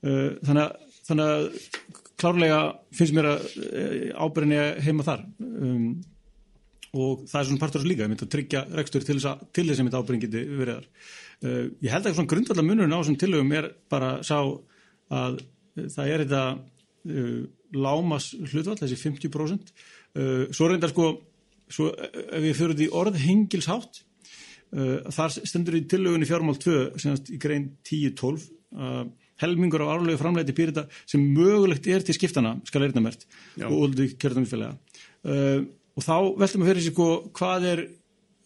Uh, 0.06 0.30
þannig, 0.46 0.62
að, 0.68 1.00
þannig 1.10 1.32
að 1.34 1.48
klárlega 2.22 2.60
finnst 2.94 3.18
mér 3.18 3.30
að 3.32 3.48
uh, 3.58 3.98
ábyrðinni 4.28 4.62
heima 4.86 5.08
þar 5.10 5.26
um, 5.42 5.88
og 6.94 7.24
það 7.30 7.40
er 7.40 7.48
svona 7.50 7.64
partur 7.64 7.88
líka, 7.88 8.06
ég 8.06 8.12
myndi 8.12 8.28
að 8.28 8.34
tryggja 8.36 8.64
rekstur 8.78 9.06
til 9.06 9.18
þess 9.18 9.30
að 9.32 9.44
til 9.56 9.66
þess 9.70 9.82
að 9.82 9.88
myndi 9.88 10.00
ábyrðin 10.00 10.24
geti 10.28 10.44
verið 10.60 10.76
þar. 10.78 10.88
Uh, 11.44 11.66
ég 11.82 11.92
held 11.94 12.06
að 12.06 12.16
svona 12.20 12.32
grundvallar 12.34 12.68
munurinn 12.68 12.94
á 12.94 13.00
þessum 13.02 13.20
tillögum 13.24 13.58
er 13.58 13.70
bara 13.92 14.12
sá 14.24 14.38
að 14.44 15.42
uh, 15.42 15.88
það 15.96 16.14
er 16.14 16.24
þetta 16.24 16.44
uh, 16.54 17.44
lámas 17.74 18.30
hlutvall, 18.38 18.78
þessi 18.80 19.00
50% 19.02 19.74
uh, 19.74 20.46
svo 20.54 20.70
reyndar 20.70 20.94
sko 20.94 21.10
svo 21.74 21.90
ef 21.98 22.42
við 22.44 22.58
fyrir 22.58 22.78
því 22.80 22.90
orð 23.00 23.20
hengilshátt 23.24 24.02
uh, 24.78 25.12
þar 25.14 25.36
stendur 25.40 25.80
í 25.80 25.86
tillögunni 25.90 26.30
fjármál 26.30 26.58
2 26.62 26.80
semast 27.02 27.32
í 27.34 27.40
grein 27.42 27.72
10-12 27.88 28.48
uh, 28.78 29.04
helmingur 29.42 29.86
á 29.86 29.94
árlegu 29.96 30.20
framleiti 30.22 30.56
pyrita 30.56 30.86
sem 31.10 31.24
mögulegt 31.34 31.88
er 31.90 32.06
til 32.06 32.16
skiptana 32.18 32.56
skal 32.68 32.86
erna 32.88 33.04
mert 33.04 33.26
og 33.64 33.88
óldi 33.88 34.12
kjörðanfélaga 34.14 34.76
uh, 35.26 35.64
og 35.94 36.06
þá 36.06 36.16
veltum 36.42 36.64
við 36.64 36.72
fyrir 36.72 36.86
sig 36.86 36.96
sko 36.96 37.10
hvað 37.38 37.68
er 37.70 37.84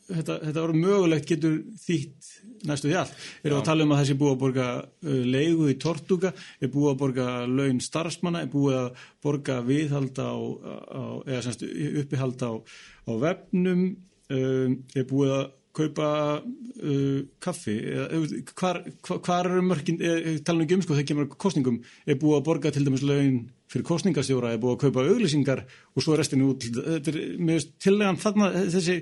þetta, 0.08 0.40
þetta 0.46 0.64
voru 0.64 0.82
mögulegt 0.82 1.30
getur 1.30 1.58
þýtt 1.84 2.34
næstu 2.68 2.90
því 2.90 2.98
allt. 3.02 3.14
Erum 3.44 3.58
við 3.58 3.62
að 3.62 3.68
tala 3.70 3.86
um 3.86 3.94
að 3.94 4.02
þessi 4.02 4.18
búið 4.20 4.34
að 4.34 4.42
borga 4.44 4.68
uh, 4.82 5.22
leigu 5.36 5.70
í 5.72 5.78
tortuga, 5.82 6.34
er 6.62 6.72
búið 6.74 6.92
að 6.92 7.00
borga 7.04 7.28
laun 7.52 7.82
starfsmanna, 7.84 8.44
er 8.44 8.52
búið 8.54 8.80
að 8.82 9.06
borga 9.26 9.60
viðhald 9.68 10.22
á, 10.22 10.34
á 10.34 11.04
eða 11.28 11.44
semst 11.46 11.66
uppihald 12.04 12.44
á, 12.44 12.52
á 12.58 13.12
vefnum, 13.24 13.86
um, 14.34 14.78
er 14.96 15.08
búið 15.10 15.36
að 15.38 15.46
kaupa 15.78 16.10
uh, 16.42 17.22
kaffi, 17.44 17.78
eða, 17.94 18.22
hvar, 18.58 18.82
hvar, 19.16 19.52
eru 19.52 19.64
mörkin, 19.66 20.02
eða, 20.02 20.36
tala 20.48 20.68
um 20.68 20.84
sko 20.84 20.98
þegar 20.98 21.10
kemur 21.14 21.32
kostningum, 21.38 21.82
er 22.06 22.20
búið 22.22 22.40
að 22.42 22.46
borga 22.50 22.74
til 22.74 22.86
dæmis 22.88 23.06
laun 23.06 23.42
fyrir 23.72 23.88
kostningastjóra, 23.88 24.54
er 24.56 24.62
búið 24.64 24.78
að 24.78 24.84
kaupa 24.86 25.08
auglýsingar 25.08 25.66
og 25.68 26.04
svo 26.04 26.16
er 26.16 26.24
restinu 26.24 26.54
út, 26.54 26.70
þetta 26.70 27.14
er 27.14 27.20
mjög 27.40 27.68
tillegan 27.84 28.22
þarna 28.22 28.54
þessi 28.68 29.02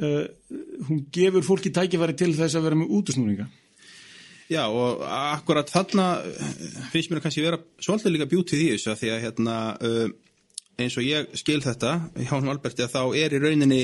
Uh, 0.00 0.24
hún 0.88 1.02
gefur 1.12 1.44
fólki 1.44 1.68
tækifæri 1.76 2.14
til 2.16 2.30
þess 2.32 2.56
að 2.56 2.62
vera 2.64 2.76
með 2.80 2.92
útusnúringa 2.96 3.44
Já 4.48 4.62
og 4.72 5.02
akkurat 5.04 5.68
þarna 5.68 6.06
eh, 6.24 6.54
finnst 6.90 7.10
mér 7.10 7.20
að 7.20 7.26
kannski 7.26 7.44
vera 7.44 7.58
svolítið 7.84 8.14
líka 8.14 8.26
bjútið 8.30 8.62
í 8.64 8.70
þessu 8.72 8.94
að 8.94 9.02
því 9.02 9.10
að 9.12 9.20
hérna 9.26 9.56
uh, 9.76 10.06
eins 10.80 10.96
og 10.96 11.04
ég 11.04 11.36
skil 11.36 11.60
þetta 11.66 11.92
hjá 12.16 12.32
hann 12.32 12.48
Alberti 12.48 12.86
að 12.86 12.94
þá 12.94 13.02
er 13.20 13.36
í 13.36 13.42
rauninni 13.44 13.82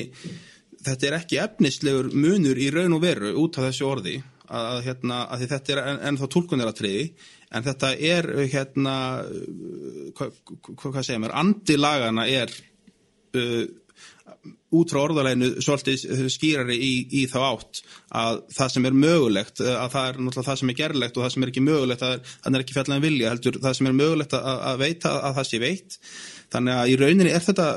þetta 0.84 1.08
er 1.08 1.18
ekki 1.20 1.40
efnislegur 1.42 2.10
munur 2.14 2.58
í 2.60 2.70
raun 2.74 2.96
og 2.96 3.04
veru 3.04 3.32
út 3.42 3.58
af 3.58 3.68
þessu 3.68 3.88
orði 3.88 4.16
að, 4.46 4.82
hérna, 4.86 5.22
að 5.32 5.46
þetta 5.46 5.74
er 5.74 5.82
en, 5.82 6.02
ennþá 6.10 6.28
tólkunaratriði 6.34 7.06
en 7.56 7.66
þetta 7.66 7.94
er 7.94 8.30
hérna 8.52 8.94
hvað 10.18 10.38
hva, 10.44 10.92
hva 10.92 11.02
segja 11.02 11.22
mér, 11.22 11.34
andi 11.38 11.78
lagana 11.78 12.26
er 12.30 12.52
uh, 13.38 13.66
út 14.76 14.90
frá 14.90 15.00
orðaleginu 15.04 15.62
svolítið 15.62 16.26
skýrari 16.32 16.76
í, 16.82 16.92
í 17.20 17.22
þá 17.30 17.36
átt 17.46 17.80
að 18.18 18.40
það 18.56 18.72
sem 18.74 18.88
er 18.88 18.96
mögulegt 18.98 19.62
að 19.62 19.92
það 19.94 20.08
er 20.08 20.18
náttúrulega 20.18 20.48
það 20.48 20.58
sem 20.60 20.72
er 20.72 20.78
gerlegt 20.80 21.16
og 21.16 21.24
það 21.24 21.32
sem 21.34 21.46
er 21.46 21.52
ekki 21.52 21.64
mögulegt 21.66 22.04
að 22.06 22.16
það 22.32 22.58
er 22.58 22.64
ekki 22.64 22.76
fjallan 22.76 23.04
vilja 23.04 23.32
heldur 23.32 23.60
það 23.62 23.78
sem 23.78 23.90
er 23.90 23.96
mögulegt 24.00 24.36
að, 24.36 24.48
að 24.70 24.82
veita 24.82 25.14
að 25.28 25.38
það 25.38 25.48
sé 25.50 25.62
veitt. 25.62 25.98
Þannig 26.54 26.80
að 26.80 26.90
í 26.90 26.98
rauninni 27.00 27.32
er 27.34 27.46
þetta 27.46 27.68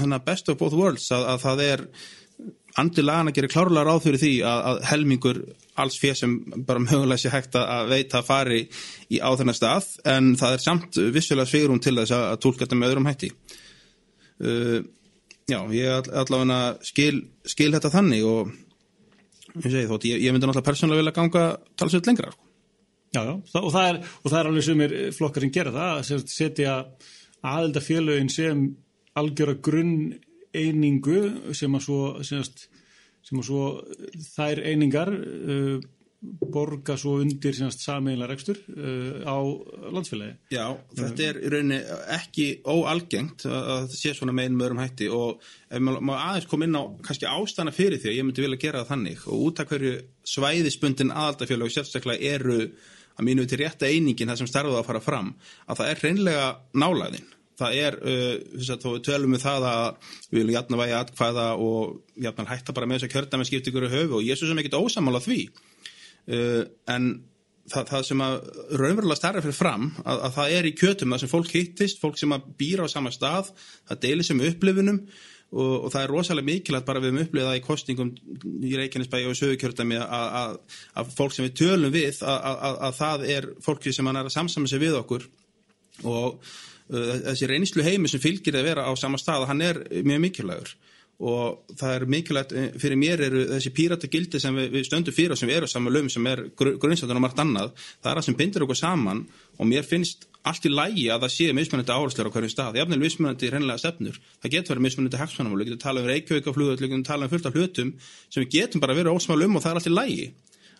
hana, 0.00 0.20
best 0.24 0.50
of 0.52 0.58
both 0.60 0.76
worlds 0.76 1.08
að, 1.14 1.28
að 1.34 1.44
það 1.46 1.64
er 1.68 1.86
andur 2.80 3.04
lagan 3.04 3.28
að 3.30 3.36
gera 3.38 3.50
klárlega 3.52 3.84
ráð 3.88 4.00
fyrir 4.06 4.22
því 4.22 4.32
að, 4.48 4.62
að 4.70 4.80
helmingur 4.90 5.40
alls 5.82 5.98
fyrir 6.00 6.18
sem 6.18 6.36
bara 6.68 6.82
mögulega 6.82 7.20
sé 7.20 7.32
hægt 7.32 7.56
að 7.58 7.92
veita 7.92 8.20
að 8.20 8.28
fari 8.28 8.60
í 9.12 9.20
á 9.20 9.30
þennar 9.38 9.58
stað 9.58 9.90
en 10.14 10.32
það 10.40 10.56
er 10.56 10.64
samt 10.64 11.00
vissulega 11.14 11.50
sveigurum 11.50 11.82
til 11.84 11.96
þess 12.00 12.16
að 12.16 12.40
tólka 12.44 12.64
þetta 12.64 12.80
með 12.80 12.92
öðrum 12.92 13.08
hætti 13.10 13.32
uh, 13.32 14.78
já, 15.50 15.58
ég 15.76 16.12
allavega 16.22 16.60
skil, 16.86 17.24
skil 17.48 17.72
þetta 17.74 17.92
þannig 17.92 18.24
og 18.28 18.54
ég 19.58 19.68
segi 19.68 19.88
þótt, 19.90 20.08
ég, 20.08 20.24
ég 20.24 20.32
myndi 20.32 20.48
náttúrulega 20.48 20.68
persónulega 20.70 21.02
vilja 21.02 21.16
ganga 21.18 21.44
talsveit 21.76 22.08
lengra 22.08 22.32
sko. 22.32 22.48
Já, 23.12 23.20
já, 23.28 23.32
og 23.60 23.72
það 23.74 23.86
er, 23.90 23.96
og 24.22 24.30
það 24.30 24.38
er 24.38 24.46
alveg 24.48 24.64
sem 24.64 24.82
er 24.86 24.92
flokkar 25.12 25.44
sem 25.44 25.52
gera 25.52 25.72
það, 25.74 25.98
að 26.00 26.30
setja 26.32 26.76
aðelda 27.42 27.82
félögin 27.84 28.30
sem 28.32 28.62
algjöra 29.20 29.58
grunn 29.60 29.96
einingu 30.54 31.54
sem 31.56 31.74
að 31.74 31.84
svo, 31.86 31.98
semast, 32.26 32.68
sem 33.26 33.40
að 33.40 33.48
svo 33.48 33.64
þær 34.34 34.62
einingar 34.68 35.12
uh, 35.12 35.82
borga 36.22 36.94
svo 37.00 37.16
undir 37.18 37.56
sameiginlega 37.56 38.30
rekstur 38.30 38.60
uh, 38.70 39.26
á 39.26 39.38
landsfélagi. 39.94 40.36
Já, 40.54 40.64
þetta 40.94 41.26
er 41.26 41.40
í 41.40 41.50
rauninni 41.50 41.80
ekki 42.14 42.46
óalgengt 42.62 43.46
að 43.48 43.88
það 43.90 43.96
sé 43.98 44.14
svona 44.14 44.36
með 44.36 44.50
einum 44.50 44.64
öðrum 44.68 44.82
hætti 44.84 45.10
og 45.10 45.42
ef 45.66 45.82
maður 45.82 46.14
aðeins 46.14 46.48
kom 46.50 46.66
inn 46.66 46.78
á 46.78 46.82
kannski 47.02 47.30
ástana 47.30 47.74
fyrir 47.74 47.98
því 48.02 48.12
að 48.12 48.18
ég 48.20 48.28
myndi 48.28 48.46
vilja 48.46 48.62
gera 48.66 48.84
það 48.84 48.94
þannig 48.94 49.26
og 49.26 49.46
út 49.48 49.62
af 49.62 49.72
hverju 49.72 49.94
svæðispundin 50.34 51.14
aðaldafélag 51.14 51.74
sérstaklega 51.74 52.34
eru 52.36 52.58
að 53.12 53.26
mínu 53.26 53.46
til 53.48 53.60
rétta 53.60 53.90
einingin 53.90 54.30
það 54.30 54.42
sem 54.42 54.50
starfuða 54.52 54.82
að 54.82 54.90
fara 54.92 55.04
fram 55.04 55.34
að 55.66 55.82
það 55.82 55.90
er 55.90 56.04
reynlega 56.06 56.50
nálaðinn. 56.78 57.30
Það 57.62 57.80
er, 57.80 57.98
uh, 58.02 58.70
þó 58.84 58.88
tölum 59.08 59.36
við 59.36 59.44
það 59.46 59.68
að 59.72 60.14
við 60.28 60.38
viljum 60.38 60.54
jætna 60.58 60.80
vægi 60.82 60.96
atkvæða 61.00 61.48
og 61.66 62.22
jætna 62.26 62.48
hætta 62.52 62.76
bara 62.76 62.88
með 62.88 63.00
þess 63.00 63.08
að 63.08 63.16
kjörda 63.16 63.40
með 63.40 63.50
skipt 63.50 63.72
ykkur 63.72 63.88
í 63.88 63.92
höfu 63.96 64.18
og 64.18 64.24
ég 64.26 64.40
svo 64.40 64.50
sem 64.50 64.62
ekkit 64.62 64.80
ósamála 64.80 65.22
því. 65.24 65.42
Uh, 66.22 66.64
en 66.92 67.12
það, 67.70 67.90
það 67.90 68.06
sem 68.08 68.24
að 68.24 68.38
raunverulega 68.80 69.18
starra 69.18 69.42
fyrir 69.44 69.56
fram 69.56 69.90
að, 70.02 70.24
að 70.28 70.34
það 70.38 70.56
er 70.56 70.68
í 70.68 70.72
kjötum 70.78 71.14
það 71.14 71.22
sem 71.22 71.32
fólk 71.32 71.52
hittist, 71.56 72.00
fólk 72.02 72.18
sem 72.20 72.34
að 72.34 72.48
býra 72.58 72.88
á 72.88 72.92
sama 72.92 73.12
stað, 73.14 73.52
það 73.90 74.02
deilir 74.06 74.28
sem 74.28 74.42
upplifunum 74.48 74.98
og, 75.52 75.84
og 75.84 75.92
það 75.92 76.02
er 76.02 76.12
rosalega 76.14 76.48
mikilvægt 76.48 76.88
bara 76.88 77.02
við 77.02 77.14
um 77.14 77.22
upplifað 77.22 77.58
í 77.58 77.64
kostingum 77.66 78.10
í 78.64 78.74
Reykjanesbæi 78.80 79.22
og 79.28 79.38
sögurkjörtami 79.38 80.00
að, 80.02 80.58
fólk 81.16 81.36
sem 81.36 81.46
við 81.48 81.56
tölum 81.62 81.94
við 81.94 82.22
að 82.26 82.98
það 82.98 83.26
er 83.36 83.48
fólki 83.64 83.94
sem 83.94 84.08
að 84.10 84.32
samsama 84.34 84.70
sig 84.70 84.82
við 84.82 84.98
okkur 85.02 85.28
og 86.08 86.54
þessi 86.90 87.50
reynslu 87.50 87.84
heimi 87.86 88.10
sem 88.10 88.22
fylgir 88.22 88.58
að 88.58 88.72
vera 88.72 88.86
á 88.88 88.92
sama 88.98 89.20
stað, 89.20 89.46
hann 89.50 89.62
er 89.64 89.84
mjög 90.02 90.26
mikilvægur. 90.26 90.74
Og 91.22 91.76
það 91.78 91.92
er 91.94 92.04
mikilvægt 92.10 92.52
eh, 92.56 92.70
fyrir 92.82 92.98
mér 92.98 93.20
eru 93.28 93.44
þessi 93.52 93.70
píratagildi 93.76 94.40
sem 94.42 94.56
við, 94.58 94.72
við 94.72 94.86
stöndum 94.88 95.14
fyrir 95.14 95.34
og 95.36 95.38
sem 95.38 95.52
erum 95.54 95.70
saman 95.70 95.94
lögum 95.94 96.10
sem 96.10 96.26
er 96.26 96.40
grunnsættan 96.58 97.20
og 97.20 97.22
margt 97.22 97.38
annað 97.38 97.70
það 97.76 98.08
er 98.10 98.18
það 98.18 98.26
sem 98.26 98.38
bindur 98.40 98.64
okkur 98.66 98.80
saman 98.80 99.20
og 99.54 99.68
mér 99.70 99.86
finnst 99.86 100.26
allt 100.42 100.66
í 100.66 100.72
lægi 100.72 101.06
að 101.14 101.26
það 101.26 101.34
sé 101.36 101.46
mismunandi 101.54 101.94
áherslu 101.94 102.26
á 102.26 102.34
hverju 102.34 102.50
stað, 102.50 102.80
afnir 102.82 103.02
mismunandi 103.04 103.50
hreinlega 103.52 103.78
stefnur, 103.84 104.18
það 104.42 104.54
getur 104.56 104.74
verið 104.74 104.86
mismunandi 104.88 105.20
hagsmannamál 105.20 105.60
við 105.60 105.70
getum 105.70 105.84
talað 105.84 106.02
um 106.02 106.10
reykjavíkaflugur, 106.10 106.80
við 106.80 106.88
getum 106.88 107.06
talað 107.06 107.28
um 107.28 107.34
fullt 107.36 107.46
af 107.46 107.58
hlutum 107.60 107.92
sem 108.26 108.42
við 108.42 108.50
getum 108.56 108.82
bara 108.82 108.96
verið 108.98 109.14
ósmál 109.14 109.46
um 109.46 109.60
og 109.60 109.62
það 109.62 109.70
er 109.70 109.78
allt 109.78 109.92
í 109.92 109.94
lægi 109.94 110.26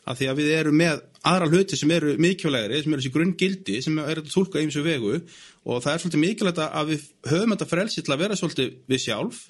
af 0.02 0.18
því 0.18 0.28
að 0.30 0.40
við 0.40 0.52
erum 0.56 0.78
með 0.80 1.02
aðra 1.30 1.48
hluti 1.52 1.78
sem 1.78 1.90
eru 1.94 2.16
mikilvægri, 2.18 2.80
sem 2.82 2.94
eru 2.94 3.02
þessi 3.02 3.14
grunngildi 3.14 3.78
sem 3.84 3.98
er 4.02 4.20
að 4.22 4.30
tólka 4.32 4.58
eins 4.58 4.78
og 4.80 4.86
vegu. 4.86 5.20
Og 5.62 5.82
það 5.84 5.92
er 5.92 6.02
svolítið 6.02 6.24
mikilvægt 6.24 6.62
að 6.64 6.90
við 6.90 7.04
höfum 7.30 7.54
þetta 7.54 7.68
frelsi 7.70 8.02
til 8.02 8.14
að 8.14 8.24
vera 8.24 8.38
svolítið 8.38 8.72
við 8.90 9.02
sjálf 9.04 9.42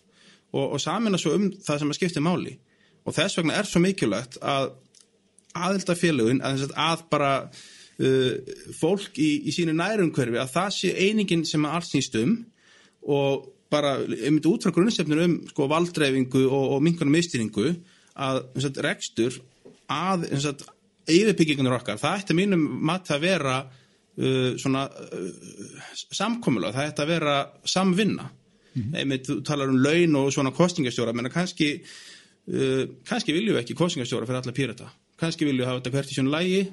og, 0.53 0.67
og 0.67 0.83
samina 0.83 1.21
svo 1.21 1.37
um 1.39 1.49
það 1.57 1.81
sem 1.81 1.95
að 1.95 1.99
skipta 2.01 2.25
máli. 2.25 2.57
Og 3.09 3.17
þess 3.17 3.39
vegna 3.41 3.57
er 3.59 3.69
svo 3.69 3.81
mikilvægt 3.83 4.37
að 4.45 4.75
aðildafélagin 5.57 6.43
að, 6.45 6.67
að 6.77 7.07
bara 7.13 7.33
uh, 7.49 8.53
fólk 8.77 9.19
í, 9.21 9.31
í 9.49 9.55
sínu 9.55 9.75
nærumhverfi 9.77 10.41
að 10.41 10.53
það 10.53 10.71
sé 10.77 10.93
einingin 11.09 11.47
sem 11.49 11.65
að 11.65 11.79
allt 11.79 11.91
snýst 11.91 12.21
um 12.21 12.37
og 13.03 13.49
bara 13.73 13.97
um 14.05 14.37
þetta 14.37 14.53
út 14.53 14.67
frá 14.67 14.75
grunnsefnir 14.77 15.25
um 15.25 15.39
sko, 15.49 15.67
valdreifingu 15.71 16.45
og, 16.45 16.77
og 16.77 16.85
mingunum 16.85 17.17
mistýringu 17.17 17.73
að 18.13 18.43
sagt, 18.61 18.81
rekstur 18.85 19.41
að 19.93 20.27
yfirbyggingunir 21.11 21.77
okkar, 21.79 22.01
það 22.01 22.21
ætti 22.21 22.37
mínum 22.39 22.63
mat 22.87 23.11
að 23.11 23.25
vera 23.27 23.57
uh, 23.63 24.53
svona 24.61 24.87
uh, 24.87 25.91
samkomulega, 26.15 26.77
það 26.77 26.91
ætti 26.93 27.05
að 27.05 27.13
vera 27.13 27.37
samvinna 27.65 28.29
mm 28.29 28.83
-hmm. 28.83 28.97
einmitt, 28.99 29.29
þú 29.29 29.43
talar 29.45 29.69
um 29.69 29.83
laun 29.83 30.17
og 30.17 30.33
svona 30.33 30.55
kostingastjóra, 30.55 31.13
menn 31.13 31.27
að 31.31 31.37
kannski 31.39 31.71
uh, 31.83 32.85
kannski 33.09 33.33
viljum 33.33 33.57
við 33.57 33.63
ekki 33.63 33.75
kostingastjóra 33.75 34.27
fyrir 34.27 34.43
alla 34.43 34.53
pírata, 34.53 34.91
kannski 35.17 35.45
viljum 35.45 35.65
við 35.65 35.71
hafa 35.71 35.81
þetta 35.81 35.95
hvert 35.97 36.11
í 36.11 36.15
svona 36.15 36.39
lægi, 36.39 36.67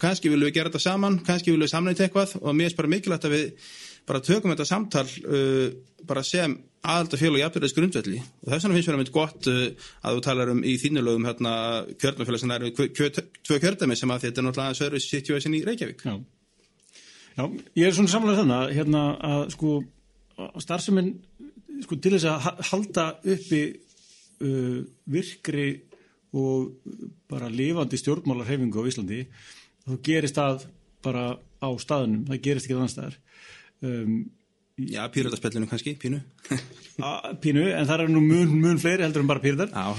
kannski 0.00 0.28
viljum 0.28 0.48
við 0.48 0.54
gera 0.54 0.70
þetta 0.70 0.82
saman 0.82 1.18
kannski 1.24 1.50
viljum 1.50 1.66
við 1.66 1.74
samleita 1.74 2.04
eitthvað 2.04 2.36
og 2.40 2.54
mér 2.54 2.70
er 2.70 2.76
bara 2.76 2.88
mikilvægt 2.88 3.24
að 3.24 3.34
við 3.36 3.52
bara 4.06 4.20
tökum 4.20 4.52
þetta 4.52 4.64
samtal 4.68 5.06
uh, 5.06 5.68
bara 6.06 6.22
sem 6.22 6.56
aðalda 6.84 7.18
félag 7.20 7.40
í 7.40 7.44
afturðis 7.46 7.74
grundvelli 7.76 8.20
og 8.20 8.50
þess 8.50 8.66
vegna 8.66 8.76
finnst 8.76 8.90
mér 8.90 8.96
að 8.96 9.02
mynd 9.02 9.12
gott 9.14 9.48
uh, 9.50 9.88
að 10.04 10.18
þú 10.18 10.24
talar 10.26 10.52
um 10.52 10.62
í 10.64 10.74
þínulögum 10.82 11.28
hérna 11.28 11.54
kjörnumfélag 12.02 12.42
sem 12.42 12.54
er 12.54 12.66
tvö 12.76 13.58
kjördami 13.62 13.98
sem 13.98 14.14
að 14.14 14.26
þetta 14.26 14.42
er 14.42 14.48
náttúrulega 14.48 14.78
service 14.78 15.10
situation 15.10 15.56
í 15.56 15.62
Reykjavík. 15.66 16.04
Já, 16.04 16.14
Já 17.34 17.44
ég 17.80 17.88
er 17.88 17.96
svona 17.96 18.12
samlega 18.12 18.42
þannig 18.42 18.76
hérna 18.78 19.04
að 19.30 19.46
sko 19.56 19.78
starfseminn 20.62 21.14
sko 21.84 21.98
til 21.98 22.14
þess 22.14 22.28
að 22.30 22.62
halda 22.70 23.08
uppi 23.34 23.64
uh, 24.44 24.78
virkri 25.10 25.68
og 26.34 26.72
bara 27.30 27.50
lifandi 27.50 27.98
stjórnmálarhefingu 28.00 28.82
á 28.82 28.88
Íslandi 28.90 29.20
þá 29.84 29.92
gerist 30.02 30.38
það 30.38 30.64
bara 31.04 31.26
á 31.36 31.68
staðunum, 31.80 32.24
það 32.28 32.42
gerist 32.44 32.66
ekki 32.68 32.78
þann 32.78 32.92
staðar. 32.92 33.18
Um, 33.84 34.16
Já, 34.74 35.04
pýröldarspellinu 35.06 35.68
kannski, 35.70 35.92
pínu. 35.94 36.18
Pínu, 37.42 37.62
en 37.70 37.86
það 37.86 38.00
er 38.04 38.08
nú 38.10 38.20
mun, 38.22 38.54
mun 38.58 38.80
fleiri 38.82 39.04
heldur 39.04 39.22
en 39.22 39.28
bara 39.30 39.42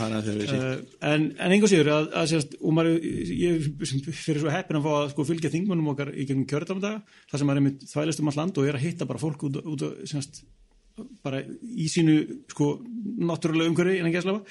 er 0.07 0.13
það 0.17 0.27
fyrir 0.27 0.51
uh, 0.51 0.73
En, 1.11 1.29
en 1.43 1.53
einhvers 1.55 1.75
yfir 1.75 1.89
að, 1.91 2.09
að 2.19 2.27
sérst, 2.31 2.57
maður, 2.75 2.97
ég 3.39 3.69
fyrir 4.15 4.41
svo 4.41 4.51
heppin 4.51 4.79
að 4.79 4.87
fá 4.87 4.91
að 4.97 5.07
sko, 5.13 5.25
fylgja 5.27 5.51
þingmunum 5.53 5.93
okkar 5.93 6.11
í 6.11 6.25
gegnum 6.27 6.47
kjörðamdaga 6.51 7.21
þar 7.31 7.41
sem 7.41 7.49
maður 7.49 7.61
er 7.61 7.65
með 7.69 7.87
þvælist 7.93 8.23
um 8.23 8.31
all 8.31 8.35
land 8.41 8.59
og 8.59 8.67
er 8.67 8.79
að 8.79 8.85
hitta 8.89 9.07
bara 9.07 9.23
fólk 9.23 9.47
út, 9.47 9.61
út 9.63 9.85
sérst, 10.11 10.43
bara 11.23 11.39
í 11.43 11.87
sínu 11.91 12.17
sko, 12.51 12.69
náttúrulega 13.31 13.71
umhverfi 13.71 13.97
innan 14.01 14.15
gæslafa 14.15 14.43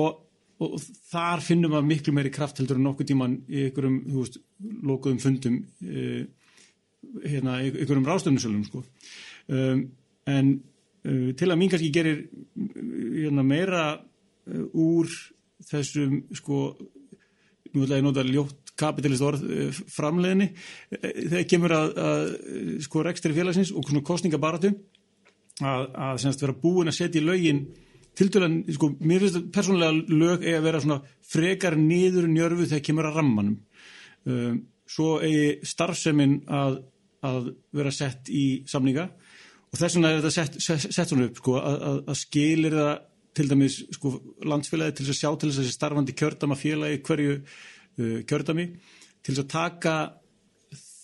og, 0.00 0.24
og, 0.64 0.80
þar 1.12 1.44
finnum 1.44 1.76
maður 1.76 1.88
miklu 1.92 2.16
meiri 2.16 2.32
kraft 2.32 2.64
heldur 2.64 2.80
en 2.80 2.88
nokkuð 2.88 3.12
tíman 3.12 3.38
í 3.48 3.68
einhverjum, 3.68 4.02
þú 4.08 4.24
veist, 4.24 4.40
lokuðum 4.92 5.22
fundum 5.24 5.62
uh, 5.84 6.20
hérna, 7.24 7.60
einhverjum 7.60 8.08
ráðstöfnusölum 8.08 8.68
sko 8.68 8.84
um, 9.52 9.86
en 10.26 10.52
uh, 11.06 11.30
til 11.38 11.50
að 11.50 11.58
mín 11.60 11.72
kannski 11.72 11.92
gerir 11.94 12.26
hérna, 12.56 13.46
meira 13.46 13.86
uh, 13.96 14.66
úr 14.72 15.10
þessum 15.66 16.22
sko 16.36 16.68
nú 17.72 17.84
ætla 17.84 17.98
ég 17.98 18.02
að 18.02 18.06
nota 18.08 18.26
ljótt 18.26 18.74
kapitalist 18.76 19.24
orð 19.24 19.46
uh, 19.46 19.80
framleginni 19.92 20.50
uh, 20.52 21.08
þegar 21.32 21.48
kemur 21.52 21.76
að, 21.78 21.96
að 22.10 22.28
sko 22.86 23.06
rekstri 23.06 23.36
félagsins 23.36 23.72
og 23.76 23.90
kostningabaratu 24.06 24.74
að, 25.64 25.88
að 25.94 26.22
semst 26.24 26.42
vera 26.44 26.56
búin 26.60 26.90
að 26.90 26.98
setja 26.98 27.22
í 27.22 27.26
lögin 27.26 27.66
til 28.16 28.30
dælan, 28.32 28.62
sko, 28.72 28.90
mér 29.04 29.22
finnst 29.22 29.36
þetta 29.36 29.52
persónulega 29.52 30.16
lög 30.16 30.44
eigi 30.44 30.56
að 30.56 30.66
vera 30.66 30.80
svona 30.82 31.14
frekar 31.26 31.76
niður 31.76 32.28
njörfu 32.32 32.68
þegar 32.70 32.84
kemur 32.88 33.08
að 33.10 33.18
rammanum. 33.20 33.56
Um, 34.26 34.60
svo 34.88 35.18
eigi 35.24 35.66
starfseminn 35.68 36.38
að, 36.48 36.78
að 37.26 37.50
vera 37.76 37.92
sett 37.92 38.30
í 38.32 38.46
samninga 38.70 39.10
og 39.76 39.82
þess 39.82 39.96
vegna 39.98 40.10
er 40.10 40.22
þetta 40.22 40.34
sett, 40.34 40.58
sett, 40.64 40.84
sett 40.94 41.12
svona 41.12 41.28
upp 41.28 41.40
sko, 41.40 41.56
að, 41.60 41.82
að, 42.00 42.12
skilir 42.16 42.76
það 42.76 42.92
til 43.36 43.48
dæmis 43.50 43.78
sko, 43.92 44.12
landsfélagi 44.48 44.96
til 44.96 45.08
að 45.10 45.18
sjá 45.18 45.28
til 45.28 45.50
þess 45.50 45.58
að 45.58 45.66
þessi 45.66 45.76
starfandi 45.76 46.14
kjördama 46.16 46.56
félagi 46.56 47.02
hverju 47.04 47.34
uh, 47.36 48.20
kjördami 48.28 48.70
til 49.20 49.34
þess 49.34 49.42
að 49.44 49.50
taka 49.52 49.96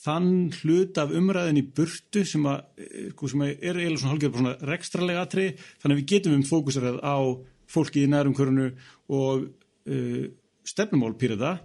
þann 0.03 0.33
hlut 0.63 0.99
af 0.99 1.13
umræðin 1.15 1.61
í 1.61 1.65
burtu 1.77 2.25
sem, 2.27 2.47
að, 2.49 2.65
sko, 3.13 3.31
sem 3.31 3.45
að 3.45 3.53
er 3.53 3.79
eiginlega 3.79 4.01
svona 4.01 4.15
hálfgeður 4.15 4.41
svona 4.41 4.71
rekstralega 4.73 5.27
aðri 5.27 5.49
þannig 5.61 5.93
að 5.93 6.01
við 6.01 6.09
getum 6.15 6.39
um 6.39 6.47
fókusarað 6.49 6.99
á 7.05 7.17
fólki 7.73 8.07
í 8.07 8.11
nærum 8.11 8.35
körunu 8.37 8.71
og 9.13 9.45
uh, 9.45 10.25
stefnumál 10.67 11.15
pýra 11.21 11.39
það 11.41 11.63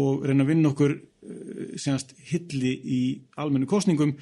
og 0.00 0.28
reyna 0.28 0.44
að 0.44 0.52
vinna 0.52 0.74
okkur 0.74 0.94
uh, 1.00 1.66
senast 1.80 2.14
hilli 2.28 2.76
í 2.76 3.02
almennu 3.40 3.66
kostningum 3.70 4.14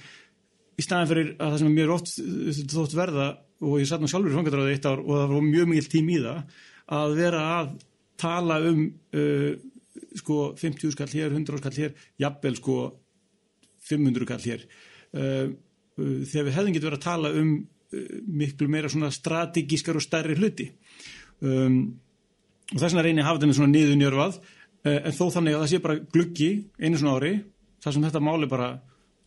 í 0.79 0.85
staðin 0.85 1.11
fyrir 1.11 1.31
að 1.37 1.53
það 1.53 1.61
sem 1.63 1.75
mjög 1.75 1.95
oft 1.97 2.13
þótt 2.73 2.97
verða 2.99 3.29
og 3.59 3.81
ég 3.81 3.89
satt 3.91 4.03
nú 4.03 4.11
sjálfur 4.11 4.31
í 4.31 4.37
fangadráði 4.39 4.77
eitt 4.77 4.87
ár 4.87 5.01
og 5.03 5.15
það 5.17 5.33
var 5.35 5.47
mjög 5.49 5.71
mikil 5.73 5.91
tím 5.91 6.13
í 6.15 6.19
það 6.23 6.61
að 6.99 7.17
vera 7.19 7.41
að 7.57 7.73
tala 8.19 8.59
um 8.69 8.85
uh, 9.19 9.51
sko 10.19 10.53
50 10.59 10.95
skall 10.95 11.11
hér, 11.13 11.33
100 11.35 11.61
skall 11.61 11.75
hér, 11.77 11.97
jafnvel 12.21 12.59
sko 12.59 12.77
500 13.89 14.29
skall 14.29 14.45
hér. 14.47 14.65
Uh, 15.13 15.51
uh, 15.99 16.21
þegar 16.29 16.49
við 16.49 16.57
hefðum 16.57 16.77
getið 16.77 16.89
verið 16.89 17.01
að 17.01 17.07
tala 17.07 17.33
um 17.41 17.51
uh, 17.59 18.15
miklu 18.43 18.71
meira 18.71 18.93
svona 18.93 19.11
strategískar 19.15 19.99
og 19.99 20.05
stærri 20.05 20.39
hluti. 20.39 20.71
Um, 21.43 21.99
og 22.73 22.79
þess 22.79 22.93
vegna 22.93 23.07
reynir 23.07 23.29
þetta 23.29 23.53
svona 23.57 23.75
niðunjörfað 23.75 24.41
uh, 24.41 24.99
en 24.99 25.15
þó 25.19 25.25
þannig 25.39 25.57
að 25.57 25.63
það 25.63 25.71
sé 25.73 25.83
bara 25.85 26.01
gluggi 26.17 26.51
einu 26.79 27.01
svona 27.01 27.19
ári 27.19 27.35
þar 27.83 27.95
sem 27.95 28.09
þetta 28.09 28.25
máli 28.25 28.51
bara 28.51 28.73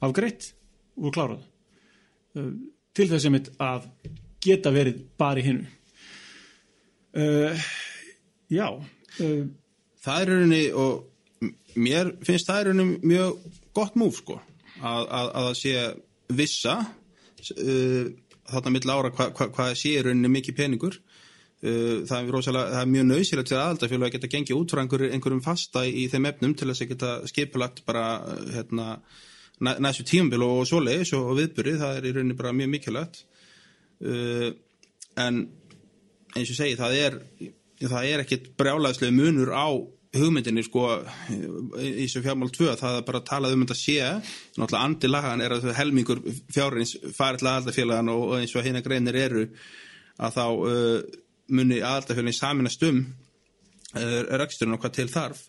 afgreitt 0.03 0.51
og 0.97 1.15
klárað 1.15 1.43
uh, 2.37 2.51
til 2.95 3.07
þess 3.11 3.27
að 3.27 3.35
mitt 3.35 3.51
að 3.61 3.87
geta 4.41 4.73
verið 4.73 5.03
bara 5.21 5.41
í 5.41 5.45
hinnu 5.45 5.67
uh, 7.21 7.69
já 8.51 8.67
uh, 8.71 9.43
það 10.03 10.23
er 10.23 10.33
rauninni 10.33 10.63
og 10.73 11.51
mér 11.79 12.15
finnst 12.25 12.49
það 12.49 12.59
er 12.59 12.71
rauninni 12.71 13.13
mjög 13.13 13.45
gott 13.77 13.95
múf 13.99 14.19
sko 14.19 14.41
að, 14.81 15.05
að, 15.05 15.29
að 15.29 15.47
það 15.47 15.55
sé 15.61 15.75
vissa 16.31 16.75
þarna 18.51 18.73
mill 18.75 18.91
ára 18.91 19.11
hvað 19.13 19.33
hva, 19.37 19.47
hva 19.55 19.71
sé 19.77 19.95
rauninni 20.01 20.31
mikið 20.31 20.57
peningur. 20.57 20.99
Það, 21.61 22.13
er 22.17 22.29
rosalega, 22.33 22.71
það 22.73 22.81
er 22.81 22.87
mjög 22.89 23.03
nöðsilegt 23.05 23.51
fyrir 23.51 23.61
aðaldafjölu 23.61 24.05
að 24.07 24.13
geta 24.15 24.29
gengið 24.33 24.57
út 24.57 24.71
frá 24.73 24.79
einhverjum, 24.81 25.43
fasta 25.45 25.83
í 25.85 26.07
þeim 26.09 26.25
efnum 26.31 26.55
til 26.57 26.67
þess 26.71 26.81
að 26.81 26.89
geta 26.89 27.11
skipulagt 27.29 27.83
bara 27.85 28.05
hérna, 28.49 28.87
næstu 29.61 30.05
tímabil 30.07 30.43
og 30.45 30.65
svoleiðis 30.69 31.13
og, 31.17 31.31
viðbyrði, 31.39 31.77
það 31.81 31.97
er 31.97 32.09
í 32.09 32.13
rauninni 32.15 32.37
bara 32.39 32.53
mjög 32.57 32.71
mikilvægt. 32.75 33.23
Uh, 34.01 34.51
en 35.21 35.41
eins 36.35 36.49
og 36.49 36.57
segi, 36.57 36.77
það 36.79 36.99
er 36.99 37.17
það 37.89 38.07
er 38.11 38.23
ekkit 38.23 38.51
brjálæðslega 38.59 39.15
munur 39.15 39.51
á 39.53 39.67
hugmyndinni 40.11 40.63
sko 40.65 40.85
í 41.79 42.03
þessu 42.03 42.21
fjármál 42.25 42.51
2, 42.51 42.73
það 42.79 42.97
er 42.97 43.05
bara 43.07 43.21
að 43.21 43.29
tala 43.29 43.51
um 43.53 43.63
þetta 43.63 43.77
sé, 43.79 43.97
náttúrulega 44.57 44.83
andi 44.83 45.11
lagan 45.11 45.43
er 45.43 45.55
að 45.55 45.69
helmingur 45.77 46.19
fjárins 46.51 46.97
farið 47.15 47.41
til 47.41 47.51
aðaldafélagan 47.51 48.11
og, 48.11 48.25
eins 48.41 48.55
og 48.55 48.65
hérna 48.65 48.83
greinir 48.83 49.19
eru 49.21 49.45
að 50.21 50.35
þá 50.35 50.45
uh, 50.51 50.97
muni 51.55 51.79
aðaldafélagin 51.79 52.39
saminast 52.41 52.83
um 52.89 53.05
uh, 53.05 54.19
reksturinn 54.41 54.75
og 54.75 54.83
hvað 54.83 54.97
til 54.99 55.07
þarf 55.13 55.45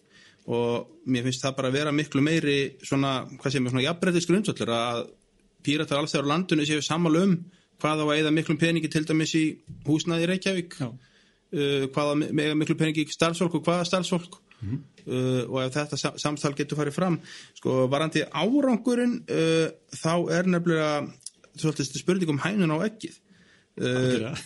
og 0.51 0.89
mér 1.07 1.27
finnst 1.29 1.45
það 1.45 1.57
bara 1.59 1.71
að 1.71 1.77
vera 1.79 1.93
miklu 1.95 2.23
meiri 2.25 2.57
svona, 2.83 3.13
hvað 3.39 3.53
sem 3.55 3.67
er 3.67 3.75
svona 3.75 3.85
jafnbreytis 3.87 4.27
grundsvöllur 4.31 4.73
að 4.75 5.03
píratar 5.63 6.01
alls 6.01 6.15
þegar 6.15 6.27
á 6.27 6.33
landinu 6.33 6.67
séu 6.67 6.83
sammála 6.83 7.23
um 7.29 7.37
hvað 7.83 8.03
á 8.03 8.07
að 8.07 8.19
eða 8.21 8.33
miklum 8.35 8.59
peningi 8.59 8.91
til 8.91 9.05
dæmis 9.07 9.33
í 9.39 9.45
húsnaði 9.87 10.29
Reykjavík. 10.31 10.77
Uh, 11.53 11.89
hvaða 11.93 12.15
mega 12.33 12.55
miklu 12.57 12.77
peningi 12.79 13.03
í 13.05 13.13
starfsfólk 13.13 13.59
og 13.59 13.65
hvaða 13.67 13.87
starfsfólk. 13.91 14.39
Uh, 14.63 15.43
og 15.51 15.57
ef 15.65 15.73
þetta 15.75 15.99
sam- 15.99 16.19
samtal 16.23 16.53
getur 16.55 16.79
farið 16.79 16.95
fram. 16.95 17.17
Sko 17.59 17.89
varandi 17.91 18.23
árangurinn 18.31 19.19
uh, 19.27 19.67
þá 19.99 20.13
er 20.39 20.47
nefnilega 20.47 20.93
svolítið 21.59 21.99
spurning 21.99 22.31
um 22.33 22.39
hænun 22.41 22.71
á 22.73 22.79
ekkið 22.87 23.19
uh, 23.83 24.39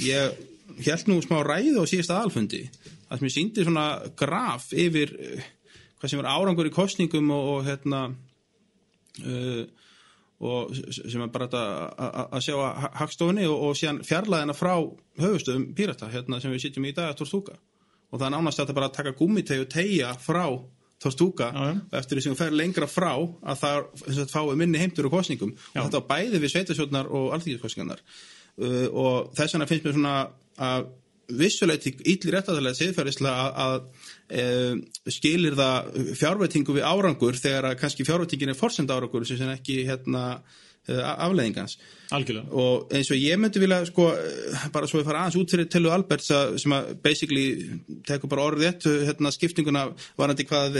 ég 0.00 0.40
held 0.86 1.10
nú 1.10 1.20
smá 1.22 1.42
ræðu 1.46 1.84
á 1.84 1.86
síðasta 1.86 2.16
alfundi 2.24 2.64
að 3.10 3.24
ég 3.26 3.34
síndi 3.34 3.64
svona 3.66 3.86
graf 4.18 4.70
yfir 4.72 5.14
uh, 5.18 5.48
hvað 6.00 6.12
sem 6.14 6.22
er 6.22 6.30
árangur 6.32 6.68
í 6.70 6.74
kostningum 6.74 7.30
og, 7.34 7.48
og 7.56 7.64
hérna 7.68 8.02
uh, 9.26 9.64
og 10.40 10.70
sem 10.88 11.20
er 11.20 11.28
bara 11.34 11.48
að- 11.52 11.96
að- 12.00 12.28
að 12.38 12.44
sjá 12.46 12.54
að 12.56 12.84
hagstofunni 13.02 13.44
og, 13.50 13.56
og 13.68 13.74
síðan 13.76 13.98
fjarlæðina 14.08 14.54
frá 14.56 14.72
höfustöðum 15.20 15.66
pírata 15.76 16.08
hérna 16.08 16.38
sem 16.40 16.52
við 16.54 16.62
sitjum 16.64 16.86
í 16.88 16.94
dag 16.96 17.10
að 17.12 17.18
Torstúka. 17.20 17.58
Og 18.10 18.18
það 18.18 18.26
er 18.26 18.32
nánast 18.38 18.58
þetta 18.62 18.74
bara 18.78 18.88
að 18.88 18.94
taka 18.96 19.12
gúmitegi 19.18 19.60
og 19.66 19.68
tegja 19.74 20.14
frá 20.18 20.46
Torstúka 21.00 21.50
og 21.52 21.94
eftir 22.00 22.16
því 22.18 22.22
sem 22.24 22.32
við 22.34 22.40
fer 22.40 22.56
lengra 22.56 22.88
frá 22.88 23.12
að 23.20 23.60
það 23.60 23.76
að 24.24 24.32
fái 24.32 24.56
minni 24.62 24.80
heimtur 24.80 25.06
og 25.10 25.14
kostningum 25.18 25.52
Já. 25.74 25.82
og 25.82 25.90
þetta 25.90 26.00
bæði 26.08 26.40
við 26.42 26.52
sveitasjóðnar 26.54 27.06
og 27.20 27.28
alþýgiskostningarnar 27.36 28.00
uh, 28.00 28.88
og 28.92 29.30
þess 29.36 29.54
vegna 29.58 29.68
finnst 29.70 29.84
mér 29.90 29.96
svona 29.98 30.16
að 30.70 30.88
vissuleiti 31.38 31.94
ítli 32.12 32.32
réttadalega 32.34 32.78
siðferðislega 32.78 33.44
að, 33.44 33.60
að 33.66 34.40
e, 34.40 35.12
skilir 35.16 35.58
það 35.58 36.00
fjárvætingu 36.20 36.76
við 36.78 36.88
árangur 36.88 37.38
þegar 37.38 37.70
að 37.70 37.78
kannski 37.82 38.06
fjárvætingin 38.08 38.54
er 38.54 38.58
forsend 38.58 38.90
árangur 38.90 39.26
sem 39.28 39.52
ekki 39.54 39.82
hérna 39.88 40.24
afleðingans 40.90 41.78
algjörlega. 42.10 42.48
Og 42.58 42.90
eins 42.96 43.10
og 43.14 43.20
ég 43.22 43.38
myndi 43.38 43.62
vilja 43.62 43.84
sko 43.86 44.08
eh, 44.10 44.64
bara 44.74 44.88
svo 44.90 44.98
við 44.98 45.06
fara 45.06 45.24
aðeins 45.24 45.38
út 45.38 45.54
fyrir 45.54 45.68
Tellu 45.70 45.92
Alberts 45.94 46.30
sem 46.58 46.74
að 46.74 46.90
basically 47.04 47.44
tekur 48.08 48.32
bara 48.32 48.48
orðið 48.50 48.68
ett 48.72 48.88
hérna 49.10 49.30
skiptinguna 49.34 49.84
varandi 50.18 50.46
hvað 50.48 50.78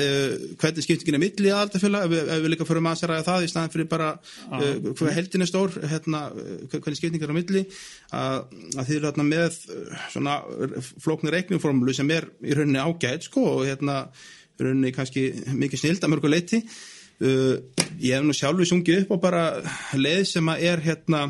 hvernig 0.59 0.87
skiptingin 0.87 1.18
er 1.18 1.23
milli 1.23 1.53
aðaldafjöla 1.55 2.03
ef, 2.07 2.16
ef 2.20 2.42
við 2.44 2.53
líka 2.55 2.66
fyrir 2.68 2.85
maður 2.85 3.07
að 3.07 3.12
ræða 3.12 3.27
það 3.29 3.46
í 3.46 3.51
staðan 3.53 3.75
fyrir 3.75 3.88
bara 3.90 4.11
uh, 4.16 4.90
hvað 4.90 5.14
heldin 5.16 5.44
er 5.44 5.51
stór 5.51 5.77
hérna, 5.92 6.23
eh, 6.35 6.77
hvernig 6.77 7.01
skiptingin 7.01 7.27
er 7.27 7.35
á 7.35 7.38
milli 7.38 7.64
að, 8.16 8.38
að 8.77 8.90
þið 8.90 8.96
eru 8.96 9.11
hérna 9.11 9.27
með 9.31 9.59
eh, 9.77 10.92
flóknir 11.05 11.37
reiknumformulu 11.37 11.96
sem 11.96 12.14
er 12.14 12.29
í 12.42 12.57
rauninni 12.57 12.83
ágætt 12.83 13.29
sko 13.29 13.46
og 13.57 13.66
hérna 13.68 14.03
í 14.11 14.64
rauninni 14.66 14.94
kannski 14.96 15.31
mikið 15.57 15.85
snild 15.85 16.07
að 16.07 16.14
mörgu 16.14 16.33
leiti 16.33 16.64
ég 17.20 18.14
hef 18.14 18.24
nú 18.24 18.37
sjálfur 18.37 18.68
sungið 18.68 19.02
upp 19.04 19.16
á 19.20 19.24
bara 19.26 19.42
leið 19.98 20.22
sem 20.30 20.52
að 20.52 20.64
er 20.70 20.85
hérna 20.85 21.26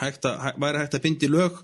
hægt 0.00 0.24
að, 0.28 0.54
væri 0.62 0.80
hægt 0.80 0.96
að 0.96 1.04
bindi 1.04 1.30
lög 1.30 1.60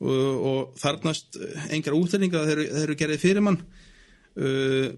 og, 0.00 0.32
og 0.50 0.80
þarnast 0.80 1.36
engar 1.70 1.98
útlendinga 1.98 2.46
þeir, 2.48 2.64
þeir 2.72 2.86
eru 2.86 2.98
gerðið 3.02 3.24
fyrir 3.26 3.44
mann. 3.44 3.60
Uh, 4.40 4.90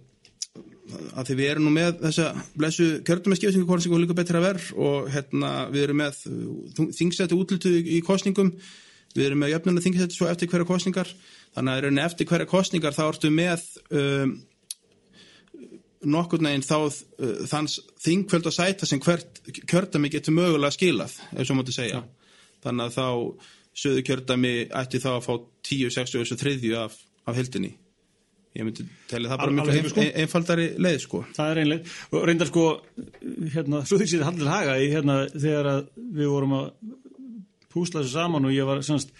að 1.16 1.28
því 1.28 1.36
við 1.38 1.50
erum 1.50 1.66
nú 1.66 1.72
með 1.74 2.00
þessa 2.02 2.28
blessu 2.58 2.86
kjördumeskiptingu 3.06 3.68
hvort 3.68 3.84
sem 3.84 3.94
líka 3.96 4.16
betra 4.18 4.42
verð 4.42 4.72
og 4.76 5.10
hérna 5.12 5.52
við 5.72 5.86
erum 5.86 6.00
með 6.02 6.18
þingsættu 6.98 7.38
útlutu 7.38 7.72
í 7.72 8.00
kostningum 8.04 8.50
við 9.14 9.28
erum 9.28 9.42
með 9.44 9.54
jöfnuna 9.54 9.84
þingsættu 9.84 10.16
svo 10.16 10.28
eftir 10.30 10.50
hverja 10.50 10.68
kostningar 10.68 11.12
þannig 11.54 11.72
að 11.72 11.78
í 11.78 11.84
rauninni 11.86 12.04
eftir 12.04 12.28
hverja 12.28 12.50
kostningar 12.50 12.96
þá 12.96 13.02
ertu 13.06 13.30
með 13.32 13.64
um, 13.94 14.34
nokkur 16.04 16.42
neginn 16.42 16.64
þá 16.66 16.76
uh, 16.82 17.44
þanns 17.50 17.78
þingkvöld 18.02 18.48
og 18.50 18.56
sæta 18.56 18.88
sem 18.88 19.00
hvert 19.02 19.42
kjördami 19.70 20.10
getur 20.12 20.34
mögulega 20.36 20.74
skilað 20.74 21.14
ef 21.36 21.46
svo 21.46 21.58
mátti 21.58 21.74
segja. 21.76 22.02
Þannig 22.62 22.88
að 22.88 22.96
þá 22.98 23.06
söðu 23.82 24.02
kjördami 24.06 24.54
ætti 24.82 25.00
þá 25.02 25.12
að 25.16 25.22
fá 25.26 25.32
10, 25.70 25.94
60 25.94 26.24
og 26.34 26.42
30 26.42 26.76
af, 26.82 26.98
af 27.26 27.38
heldinni 27.38 27.72
ég 28.52 28.66
myndi 28.66 28.84
telja 29.08 29.30
það 29.30 29.40
bara 29.40 29.54
miklu 29.56 29.90
sko. 29.90 30.02
ein- 30.02 30.16
einfaldari 30.22 30.66
leið 30.76 30.98
sko. 31.06 31.20
Það 31.36 31.50
er 31.52 31.60
einlega, 31.62 31.94
og 32.12 32.26
reyndar 32.28 32.50
sko 32.50 32.64
hérna, 33.54 33.80
svo 33.88 33.96
því 34.00 34.08
sér 34.10 34.24
handil 34.28 34.50
haga 34.52 34.74
í 34.76 34.90
hérna 34.92 35.16
þegar 35.32 35.68
að 35.70 35.86
við 36.18 36.28
vorum 36.34 36.52
að 36.58 36.66
púsla 37.72 38.02
þessu 38.02 38.14
saman 38.14 38.48
og 38.48 38.54
ég 38.54 38.68
var 38.68 38.82
semst, 38.86 39.10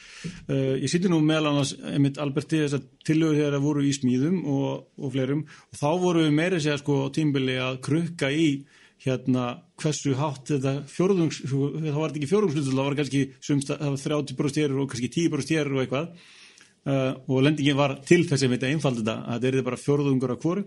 uh, 0.49 0.77
ég 0.79 0.91
sýtti 0.91 1.11
nú 1.11 1.19
meðal 1.25 1.51
annars 1.53 1.75
einmitt 1.93 2.21
Alberti 2.23 2.61
þess 2.63 2.79
að 2.79 2.87
tillögur 3.09 3.41
þegar 3.41 3.57
það 3.57 3.67
voru 3.67 3.87
í 3.87 3.95
smíðum 3.97 4.39
og, 4.53 4.85
og 4.99 5.15
fleirum. 5.17 5.43
Og 5.73 5.81
þá 5.81 5.89
voru 6.05 6.27
við 6.27 6.39
meira 6.39 6.61
segja 6.63 6.79
sko 6.83 7.01
tímbili 7.15 7.59
að 7.63 7.81
krukka 7.89 8.31
í 8.31 8.47
hérna 9.03 9.49
hversu 9.83 10.15
hátt 10.15 10.53
þetta 10.53 10.77
fjórðungs, 10.91 11.41
sko, 11.43 11.73
það 11.81 11.97
var 11.99 12.13
þetta 12.13 12.21
ekki 12.21 12.31
fjórðungslutul, 12.31 12.77
það 12.77 12.87
var 12.87 12.99
kannski 13.01 13.23
sumst, 13.43 13.73
það 13.73 13.97
var 13.97 14.03
30 14.05 14.39
brúst 14.39 14.61
hér 14.61 14.77
og 14.77 14.93
kannski 14.93 15.11
10 15.17 15.33
brúst 15.33 15.51
hér 15.53 15.73
og 15.73 15.83
eitthvað. 15.83 16.13
Uh, 16.83 17.13
og 17.31 17.45
lendingin 17.47 17.79
var 17.79 18.01
til 18.03 18.25
þess 18.27 18.43
að 18.43 18.57
þetta 18.57 18.71
einfaldi 18.73 19.05
þetta, 19.05 19.21
að 19.31 19.45
þetta 19.45 19.59
er 19.61 19.67
bara 19.69 19.79
fjórðungur 19.79 20.33
af 20.35 20.41
hvoru 20.43 20.65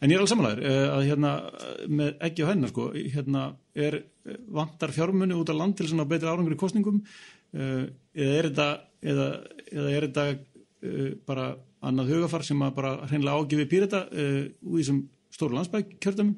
En 0.00 0.08
ég 0.08 0.16
er 0.16 0.22
alveg 0.22 0.32
samanlegar 0.32 0.62
uh, 0.64 0.86
að 0.94 1.06
hérna 1.10 1.32
uh, 1.44 1.72
með 1.92 2.22
ekki 2.28 2.44
á 2.46 2.50
hennar 2.50 2.72
sko, 2.72 2.86
hérna 2.96 3.42
er 3.76 3.98
uh, 4.00 4.36
vantar 4.56 4.94
fjármunni 4.96 5.36
út 5.36 5.52
af 5.52 5.58
land 5.58 5.76
til 5.76 5.90
svona 5.90 6.08
betri 6.08 6.30
árangur 6.30 6.56
í 6.56 6.60
kostningum 6.60 7.02
eða 7.50 8.36
er 8.38 8.46
þetta, 8.46 8.68
eða, 9.10 9.26
eða 9.74 9.90
er 9.90 10.06
þetta 10.06 10.24
uh, 10.30 11.10
bara 11.26 11.50
annað 11.86 12.14
hugafar 12.14 12.44
sem 12.46 12.62
að 12.62 12.76
bara 12.76 12.92
hreinlega 13.10 13.42
ágifi 13.42 13.66
pýrita 13.68 14.04
uh, 14.08 14.40
úr 14.68 14.80
þessum 14.80 15.02
stóru 15.34 15.56
landsbæk 15.56 15.94
kjördum, 16.02 16.32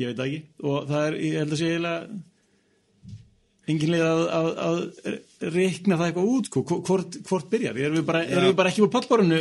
ég 0.00 0.10
veit 0.10 0.24
ekki. 0.24 0.42
Og 0.64 0.90
það 0.90 1.06
er, 1.06 1.16
ég 1.24 1.38
held 1.40 1.54
að 1.54 1.60
sé 1.60 1.70
eiginlega 1.70 2.20
engin 3.70 3.92
leið 3.94 4.04
að, 4.06 4.22
að, 4.34 4.48
að 4.66 5.50
reikna 5.54 5.98
það 5.98 6.06
eitthvað 6.08 6.30
út 6.34 6.50
sko, 6.50 6.62
hvort, 6.88 7.18
hvort 7.28 7.50
byrjar, 7.52 7.78
erum 7.78 7.98
við 8.00 8.06
bara, 8.08 8.22
erum 8.26 8.50
við 8.50 8.56
bara 8.58 8.72
ekki 8.72 8.84
úr 8.84 8.92
pallborinu 8.92 9.40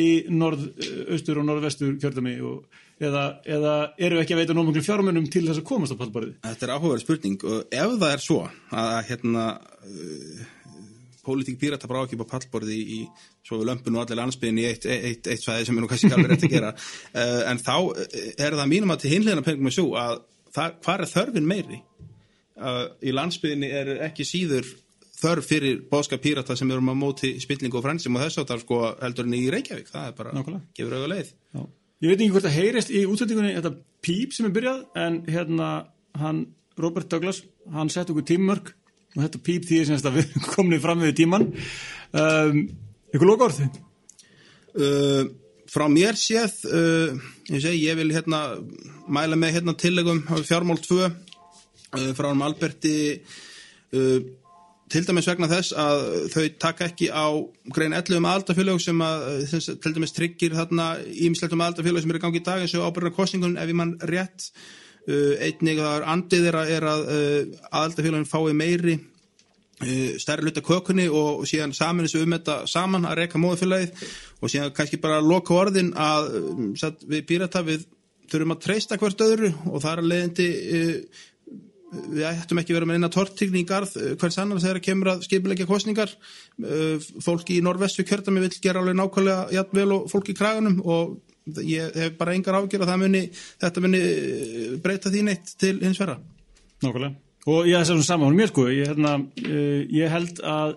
í 0.00 0.08
norð, 0.32 0.66
austur 1.14 1.40
og 1.40 1.46
norðvestur 1.48 1.94
kjördami 2.02 2.34
og, 2.44 2.82
eða, 3.02 3.24
eða 3.44 3.76
eru 4.08 4.20
ekki 4.22 4.36
að 4.36 4.42
veita 4.42 4.56
nóg 4.56 4.70
mjög 4.70 4.86
fjármunum 4.88 5.30
til 5.32 5.46
þess 5.46 5.62
að 5.62 5.68
komast 5.68 5.96
á 5.96 6.00
pallborðið? 6.00 6.36
Þetta 6.46 6.68
er 6.68 6.74
áhugaverð 6.74 7.04
spurning 7.04 7.48
og 7.48 7.78
ef 7.80 7.96
það 7.96 8.12
er 8.12 8.24
svo 8.24 8.38
að 8.46 9.00
hérna 9.10 9.46
uh, 9.56 10.44
pólitík 11.26 11.58
pírata 11.60 11.90
bara 11.90 12.04
ákjöpa 12.06 12.28
pallborði 12.30 12.76
í, 12.76 13.00
í 13.00 13.44
svo 13.46 13.60
við 13.60 13.70
lömpun 13.70 13.98
og 13.98 14.04
allir 14.04 14.20
landsbygðin 14.20 14.62
í 14.62 14.66
eitt, 14.68 14.86
eitt, 14.86 15.26
eitt 15.26 15.42
svæði 15.42 15.66
sem 15.68 15.78
er 15.78 15.84
nú 15.84 15.90
kannski 15.90 16.12
alveg 16.12 16.32
rétt 16.32 16.46
að 16.46 16.54
gera 16.54 16.72
uh, 16.76 17.42
en 17.50 17.62
þá 17.62 17.76
uh, 17.82 18.00
er 18.36 18.58
það 18.60 18.72
mínum 18.72 18.94
að 18.94 19.04
til 19.04 19.12
hinleina 19.16 19.46
pengum 19.46 19.70
að 19.70 19.78
svo 19.78 19.86
að 20.00 20.24
hvað 20.56 20.94
er 20.94 21.10
þörfin 21.12 21.48
meiri 21.48 21.80
uh, 21.80 22.84
í 23.02 23.14
landsbygðinni 23.16 23.72
er 23.80 23.92
ekki 24.08 24.26
síður 24.28 24.70
þörf 25.16 25.48
fyrir 25.48 25.80
bóðskap 25.90 26.22
pírata 26.24 26.56
sem 26.58 26.70
erum 26.70 26.92
á 26.92 26.94
móti 26.98 27.32
spillingu 27.40 27.78
og 27.80 27.84
fransum 27.86 28.18
og 28.18 28.26
þess 28.26 28.42
að 28.42 28.50
það 28.50 28.62
sko 28.64 28.80
heldur 29.00 29.28
henni 29.28 29.42
í 29.46 29.50
Reykjavík, 29.54 29.90
það 29.92 30.08
er 30.10 30.16
bara, 30.18 30.34
Nákvæmlega. 30.36 30.64
gefur 30.76 30.96
auðvitað 30.96 31.14
leið. 31.14 31.32
Já. 31.56 31.62
Ég 31.96 32.10
veit 32.10 32.20
ekki 32.20 32.32
hvort 32.34 32.46
það 32.46 32.58
heyrist 32.58 32.92
í 32.92 33.04
útsendingunni 33.08 33.54
þetta 33.56 33.74
píp 34.04 34.34
sem 34.36 34.48
er 34.48 34.54
byrjað 34.58 34.82
en 35.06 35.22
hérna 35.32 35.70
hann 36.20 36.42
Robert 36.76 37.08
Douglas 37.08 37.40
hann 37.72 37.92
sett 37.92 38.12
okkur 38.12 38.26
tímmörk 38.28 38.74
og 39.16 39.22
þetta 39.24 39.40
píp 39.46 39.64
því 39.64 39.80
að 39.96 40.18
við 40.20 40.36
komum 40.52 40.82
fram 40.84 41.00
við 41.00 41.16
tíman 41.22 41.48
um, 41.48 42.62
ykkur 43.14 43.30
loka 43.30 43.48
orði 43.48 43.70
Uh, 44.76 45.24
frá 45.72 45.86
mér 45.88 46.18
séð, 46.20 46.58
uh, 46.68 47.14
ég 47.48 47.62
segi, 47.64 47.86
ég 47.86 47.96
vil 47.96 48.10
hérna 48.12 48.58
mæla 49.08 49.38
með 49.40 49.54
hérna 49.54 49.72
tillegum 49.80 50.18
fjármál 50.44 50.76
2 50.84 50.98
uh, 51.00 51.14
frá 52.12 52.28
hann 52.28 52.44
Alberti 52.44 52.92
uh, 53.96 54.18
til 54.92 55.02
dæmis 55.02 55.26
vegna 55.26 55.48
þess 55.50 55.74
að 55.82 56.04
þau 56.30 56.44
taka 56.62 56.86
ekki 56.86 57.08
á 57.10 57.26
grein 57.74 57.96
11 57.96 58.20
um 58.20 58.28
aðaldafélög 58.30 58.82
sem 58.82 59.02
að 59.02 59.24
þess, 59.50 59.72
til 59.82 59.94
dæmis 59.96 60.14
tryggir 60.14 60.54
þarna 60.54 60.92
ímislegt 61.10 61.56
um 61.56 61.64
aðaldafélög 61.64 62.04
sem 62.04 62.14
er 62.14 62.20
í 62.20 62.22
gangi 62.22 62.42
í 62.42 62.46
dag 62.46 62.62
eins 62.62 62.74
og 62.78 62.86
ábyrðar 62.86 63.16
kostningun 63.16 63.58
ef 63.58 63.72
mann 63.74 63.96
rétt. 64.06 64.50
Uh, 65.06 65.38
einnig 65.38 65.78
að 65.78 66.06
andið 66.10 66.48
er 66.50 66.56
að, 66.58 66.70
að 66.82 67.02
uh, 67.14 67.58
aðaldafélögin 67.70 68.26
fái 68.26 68.54
meiri 68.58 68.96
uh, 68.96 70.16
stærri 70.22 70.46
hluta 70.46 70.64
kökunni 70.66 71.06
og 71.06 71.44
síðan 71.46 71.74
saman 71.78 72.08
þessu 72.08 72.24
um 72.26 72.34
þetta 72.34 72.56
saman 72.70 73.06
að 73.06 73.20
reyka 73.20 73.42
móðufélagið 73.42 74.08
og 74.40 74.50
síðan 74.50 74.74
kannski 74.74 74.98
bara 75.02 75.22
loka 75.22 75.54
orðin 75.54 75.92
að 75.94 76.32
um, 76.40 76.74
við 77.06 77.22
pírata 77.28 77.62
við 77.66 77.86
þurfum 78.30 78.56
að 78.56 78.62
treysta 78.66 78.98
hvert 78.98 79.22
öðru 79.22 79.52
og 79.70 79.78
það 79.84 79.92
er 79.92 80.02
að 80.02 80.10
leiðindi 80.10 80.48
uh, 80.50 81.24
við 81.92 82.24
ættum 82.28 82.60
ekki 82.60 82.74
vera 82.76 82.88
með 82.88 83.00
eina 83.00 83.10
tortigni 83.12 83.62
í 83.62 83.68
garð. 83.68 83.94
Uh, 83.98 84.14
hvers 84.20 84.38
annar 84.42 84.62
þegar 84.62 84.82
kemur 84.84 85.12
að 85.14 85.26
skipilegja 85.26 85.68
kostningar 85.68 86.12
uh, 86.12 86.96
fólki 87.24 87.58
í 87.58 87.64
norvestu 87.64 88.06
kjördami 88.06 88.42
vil 88.44 88.52
gera 88.58 88.82
alveg 88.82 88.98
nákvæmlega 88.98 89.46
jafnvel 89.56 89.88
og 89.98 90.08
fólki 90.12 90.34
í 90.34 90.38
kraganum 90.38 90.80
og 90.84 91.18
ég 91.62 91.94
hef 91.94 92.16
bara 92.18 92.34
engar 92.34 92.58
ágjör 92.58 92.82
að 92.88 92.96
muni 93.04 93.22
þetta 93.34 93.84
muni 93.84 94.02
uh, 94.02 94.74
breyta 94.82 95.12
því 95.12 95.26
neitt 95.28 95.54
til 95.60 95.76
hins 95.84 96.02
verra. 96.02 96.18
Nákvæmlega. 96.82 97.14
Og 97.46 97.68
ég 97.70 97.78
er 97.78 97.86
þessum 97.86 98.02
saman 98.02 98.34
mér 98.34 98.50
sko, 98.50 98.64
ég, 98.74 98.88
hérna, 98.90 99.20
ég 99.38 100.10
held 100.10 100.40
að 100.42 100.72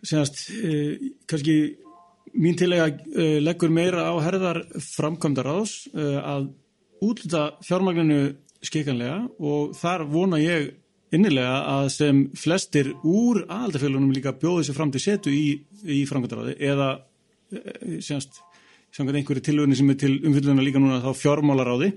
senast, 0.00 0.46
kannski 1.28 1.56
mín 2.32 2.56
tilega 2.56 2.88
uh, 2.88 3.38
leggur 3.42 3.72
meira 3.72 4.08
á 4.08 4.14
herðar 4.24 4.62
framkvæmdar 4.80 5.48
ás 5.52 5.74
uh, 5.92 6.18
að 6.20 6.48
útluta 7.02 7.44
fjármagninu 7.66 8.36
skikanlega 8.62 9.18
og 9.42 9.74
þar 9.78 10.06
vona 10.10 10.40
ég 10.42 10.72
innilega 11.12 11.58
að 11.68 11.88
sem 11.92 12.20
flestir 12.38 12.92
úr 13.04 13.42
aðaldafélunum 13.44 14.14
líka 14.14 14.32
bjóði 14.38 14.68
sér 14.68 14.78
fram 14.78 14.92
til 14.94 15.02
setu 15.02 15.32
í, 15.34 15.58
í 15.84 16.04
framkvæmdaráði 16.08 16.56
eða 16.70 16.92
senast, 18.00 18.40
samkvæmt 18.92 19.20
einhverju 19.20 19.44
tilvöðni 19.44 19.76
sem 19.76 19.90
er 19.92 19.98
til 20.00 20.14
umfylluna 20.20 20.64
líka 20.64 20.80
núna 20.80 21.02
þá 21.04 21.12
fjármálaráði. 21.18 21.92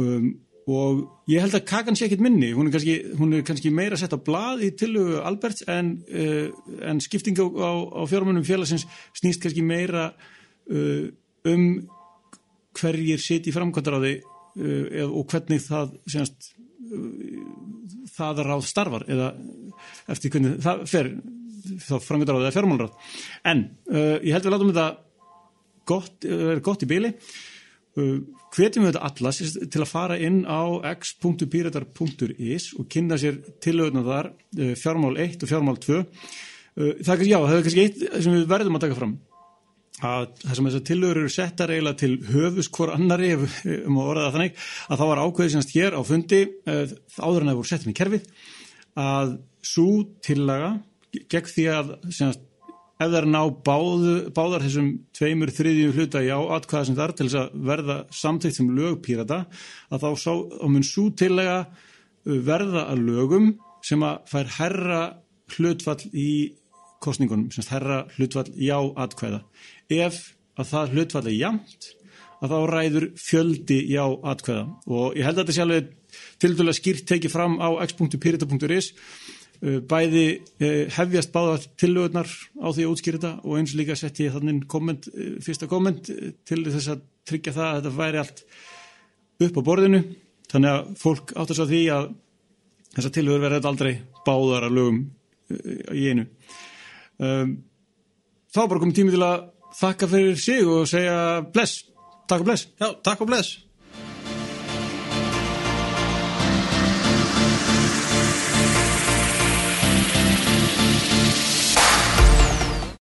Um, 0.00 0.28
og 0.66 1.02
ég 1.30 1.44
held 1.44 1.54
að 1.54 1.66
kakan 1.70 1.98
sé 1.98 2.08
ekkit 2.08 2.22
minni. 2.24 2.50
Hún 2.54 2.68
er 2.68 2.74
kannski, 2.74 2.96
hún 3.18 3.36
er 3.36 3.44
kannski 3.46 3.70
meira 3.74 3.98
sett 3.98 4.14
á 4.14 4.18
blað 4.18 4.64
í 4.66 4.72
tilhugu 4.78 5.20
Alberts 5.22 5.62
en, 5.70 5.92
uh, 6.10 6.48
en 6.90 7.02
skipting 7.02 7.38
á, 7.38 7.46
á, 7.46 7.70
á 7.94 8.02
fjármunum 8.10 8.46
félagsins 8.46 8.86
snýst 9.14 9.42
kannski 9.44 9.62
meira 9.66 10.08
uh, 10.10 11.06
um 11.46 11.68
hverjir 12.76 13.22
sitt 13.22 13.46
í 13.46 13.54
framkvæmdaráði 13.54 14.18
uh, 14.56 15.06
og 15.06 15.26
hvernig 15.32 15.62
það 15.64 15.96
senast, 16.06 16.52
það 18.14 18.44
ráð 18.46 18.62
starfar 18.68 19.04
eða 19.10 19.32
eftir 20.12 20.32
hvernig 20.32 20.60
það 20.62 20.84
fer 20.86 21.10
þá 21.82 21.96
framkvæmdaráði 22.04 22.44
eða 22.44 22.54
fjármálráð 22.54 23.14
en 23.50 23.62
ég 24.22 24.36
held 24.36 24.46
við 24.46 24.52
látum 24.54 24.70
þetta 24.70 24.84
gott, 25.90 26.28
er 26.30 26.62
gott 26.62 26.84
í 26.86 26.88
byli 26.92 27.10
Uh, 27.96 28.18
hvetjum 28.52 28.84
við 28.84 28.90
þetta 28.90 29.08
allas 29.08 29.38
til 29.56 29.80
að 29.80 29.88
fara 29.88 30.16
inn 30.20 30.42
á 30.44 30.84
x.piratar.is 30.90 32.66
og 32.76 32.88
kynna 32.92 33.16
sér 33.16 33.38
tilöðuna 33.64 34.02
þar 34.04 34.26
uh, 34.34 34.74
fjármál 34.76 35.16
1 35.24 35.40
og 35.40 35.48
fjármál 35.48 35.78
2 35.80 35.96
uh, 35.96 36.10
það 36.76 37.14
er, 37.14 37.22
já, 37.24 37.38
það 37.38 37.54
er 37.54 37.64
kannski 37.64 37.84
eitt 37.86 38.02
sem 38.18 38.36
við 38.36 38.44
verðum 38.50 38.76
að 38.76 38.84
taka 38.84 38.98
fram 38.98 39.14
að 40.04 40.26
það 40.42 40.56
sem 40.58 40.66
þessar 40.68 40.84
tilöður 40.90 41.20
eru 41.22 41.32
settar 41.32 41.72
eiginlega 41.72 42.00
til 42.02 42.16
höfus 42.28 42.68
hvort 42.68 42.96
annari 42.96 43.30
um 43.36 44.00
að 44.00 44.10
orða 44.10 44.26
það 44.26 44.34
þannig 44.34 44.58
að 44.90 45.00
það 45.00 45.10
var 45.10 45.22
ákveðið 45.24 45.54
semst 45.54 45.72
hér 45.76 45.96
á 45.96 46.00
fundi 46.04 46.40
áður 46.66 47.40
en 47.40 47.50
það 47.50 47.60
voru 47.60 47.70
settin 47.70 47.94
í 47.94 47.96
kerfið 47.96 48.28
að 49.06 49.32
svo 49.64 49.88
tillaga 50.26 50.74
gegn 51.32 51.48
því 51.52 51.66
að 51.72 51.94
semst 52.12 52.44
ef 52.96 53.10
það 53.10 53.18
er 53.18 53.26
ná 53.28 53.40
báðu, 53.64 54.14
báðar 54.32 54.64
þessum 54.64 54.88
tveimur 55.16 55.52
þriðju 55.52 55.92
hluta 55.96 56.22
já 56.24 56.36
atkvæða 56.56 56.88
sem 56.88 56.96
það 56.96 57.06
er 57.06 57.14
til 57.16 57.26
þess 57.26 57.40
að 57.42 57.58
verða 57.70 57.96
samtíkt 58.20 58.56
sem 58.56 58.70
lögpírata 58.72 59.40
að 59.92 60.06
þá 60.06 60.08
sá, 60.22 60.32
mun 60.64 60.86
svo 60.86 61.10
tillega 61.12 61.58
verða 62.24 62.86
að 62.92 63.02
lögum 63.10 63.50
sem 63.84 64.04
að 64.06 64.22
fær 64.30 64.54
herra 64.56 65.02
hlutfall 65.56 66.00
í 66.16 66.30
kostningunum, 67.04 67.50
semst 67.54 67.72
herra 67.74 68.04
hlutfall 68.16 68.48
já 68.56 68.78
atkvæða. 68.78 69.42
Ef 69.92 70.22
að 70.56 70.72
það 70.72 70.96
hlutfall 70.96 71.26
er 71.26 71.36
jamt 71.36 71.88
að 72.44 72.52
þá 72.52 72.58
ræður 72.70 73.06
fjöldi 73.20 73.78
já 73.92 74.04
atkvæða. 74.04 74.66
Og 74.86 75.16
ég 75.16 75.26
held 75.26 75.38
að 75.38 75.42
þetta 75.44 75.56
sé 75.56 75.64
alveg 75.64 75.90
til 76.42 76.52
dæla 76.56 76.76
skýrt 76.76 77.08
tekið 77.08 77.32
fram 77.32 77.58
á 77.60 77.68
x.pirita.is 77.86 78.92
bæði 79.88 80.24
hefjast 80.92 81.32
báða 81.32 81.56
tillögurnar 81.80 82.28
á 82.60 82.68
því 82.68 82.84
að 82.84 82.90
útskýra 82.92 83.18
þetta 83.18 83.32
og 83.40 83.56
eins 83.56 83.72
líka 83.78 83.96
sett 83.96 84.20
ég 84.20 84.34
þannig 84.34 84.66
komment, 84.68 85.08
fyrsta 85.40 85.68
komment 85.70 86.10
til 86.46 86.60
þess 86.66 86.90
að 86.92 87.06
tryggja 87.26 87.56
það 87.56 87.70
að 87.70 87.78
þetta 87.78 87.94
væri 87.96 88.20
allt 88.20 88.44
upp 89.46 89.56
á 89.56 89.66
borðinu. 89.68 90.02
Þannig 90.52 90.74
að 90.74 90.92
fólk 91.00 91.32
áttast 91.34 91.64
að 91.64 91.72
því 91.72 91.82
að 91.96 92.10
þessa 92.92 93.14
tillögur 93.16 93.44
verður 93.46 93.70
aldrei 93.72 93.92
báðar 94.28 94.68
að 94.68 94.76
lögum 94.76 95.02
í 95.96 96.06
einu 96.10 96.28
um, 97.20 97.52
þá 98.52 98.62
bara 98.64 98.82
komið 98.82 98.98
tími 99.00 99.14
til 99.14 99.22
að 99.26 99.46
þakka 99.76 100.10
fyrir 100.14 100.40
sig 100.40 100.64
og 100.64 100.88
segja 100.88 101.20
bless, 101.52 101.84
takk 102.26 102.42
og 102.42 102.50
bless. 102.50 102.68
Já, 102.80 102.90
takk 103.04 103.24
og 103.26 103.32
bless 103.32 103.65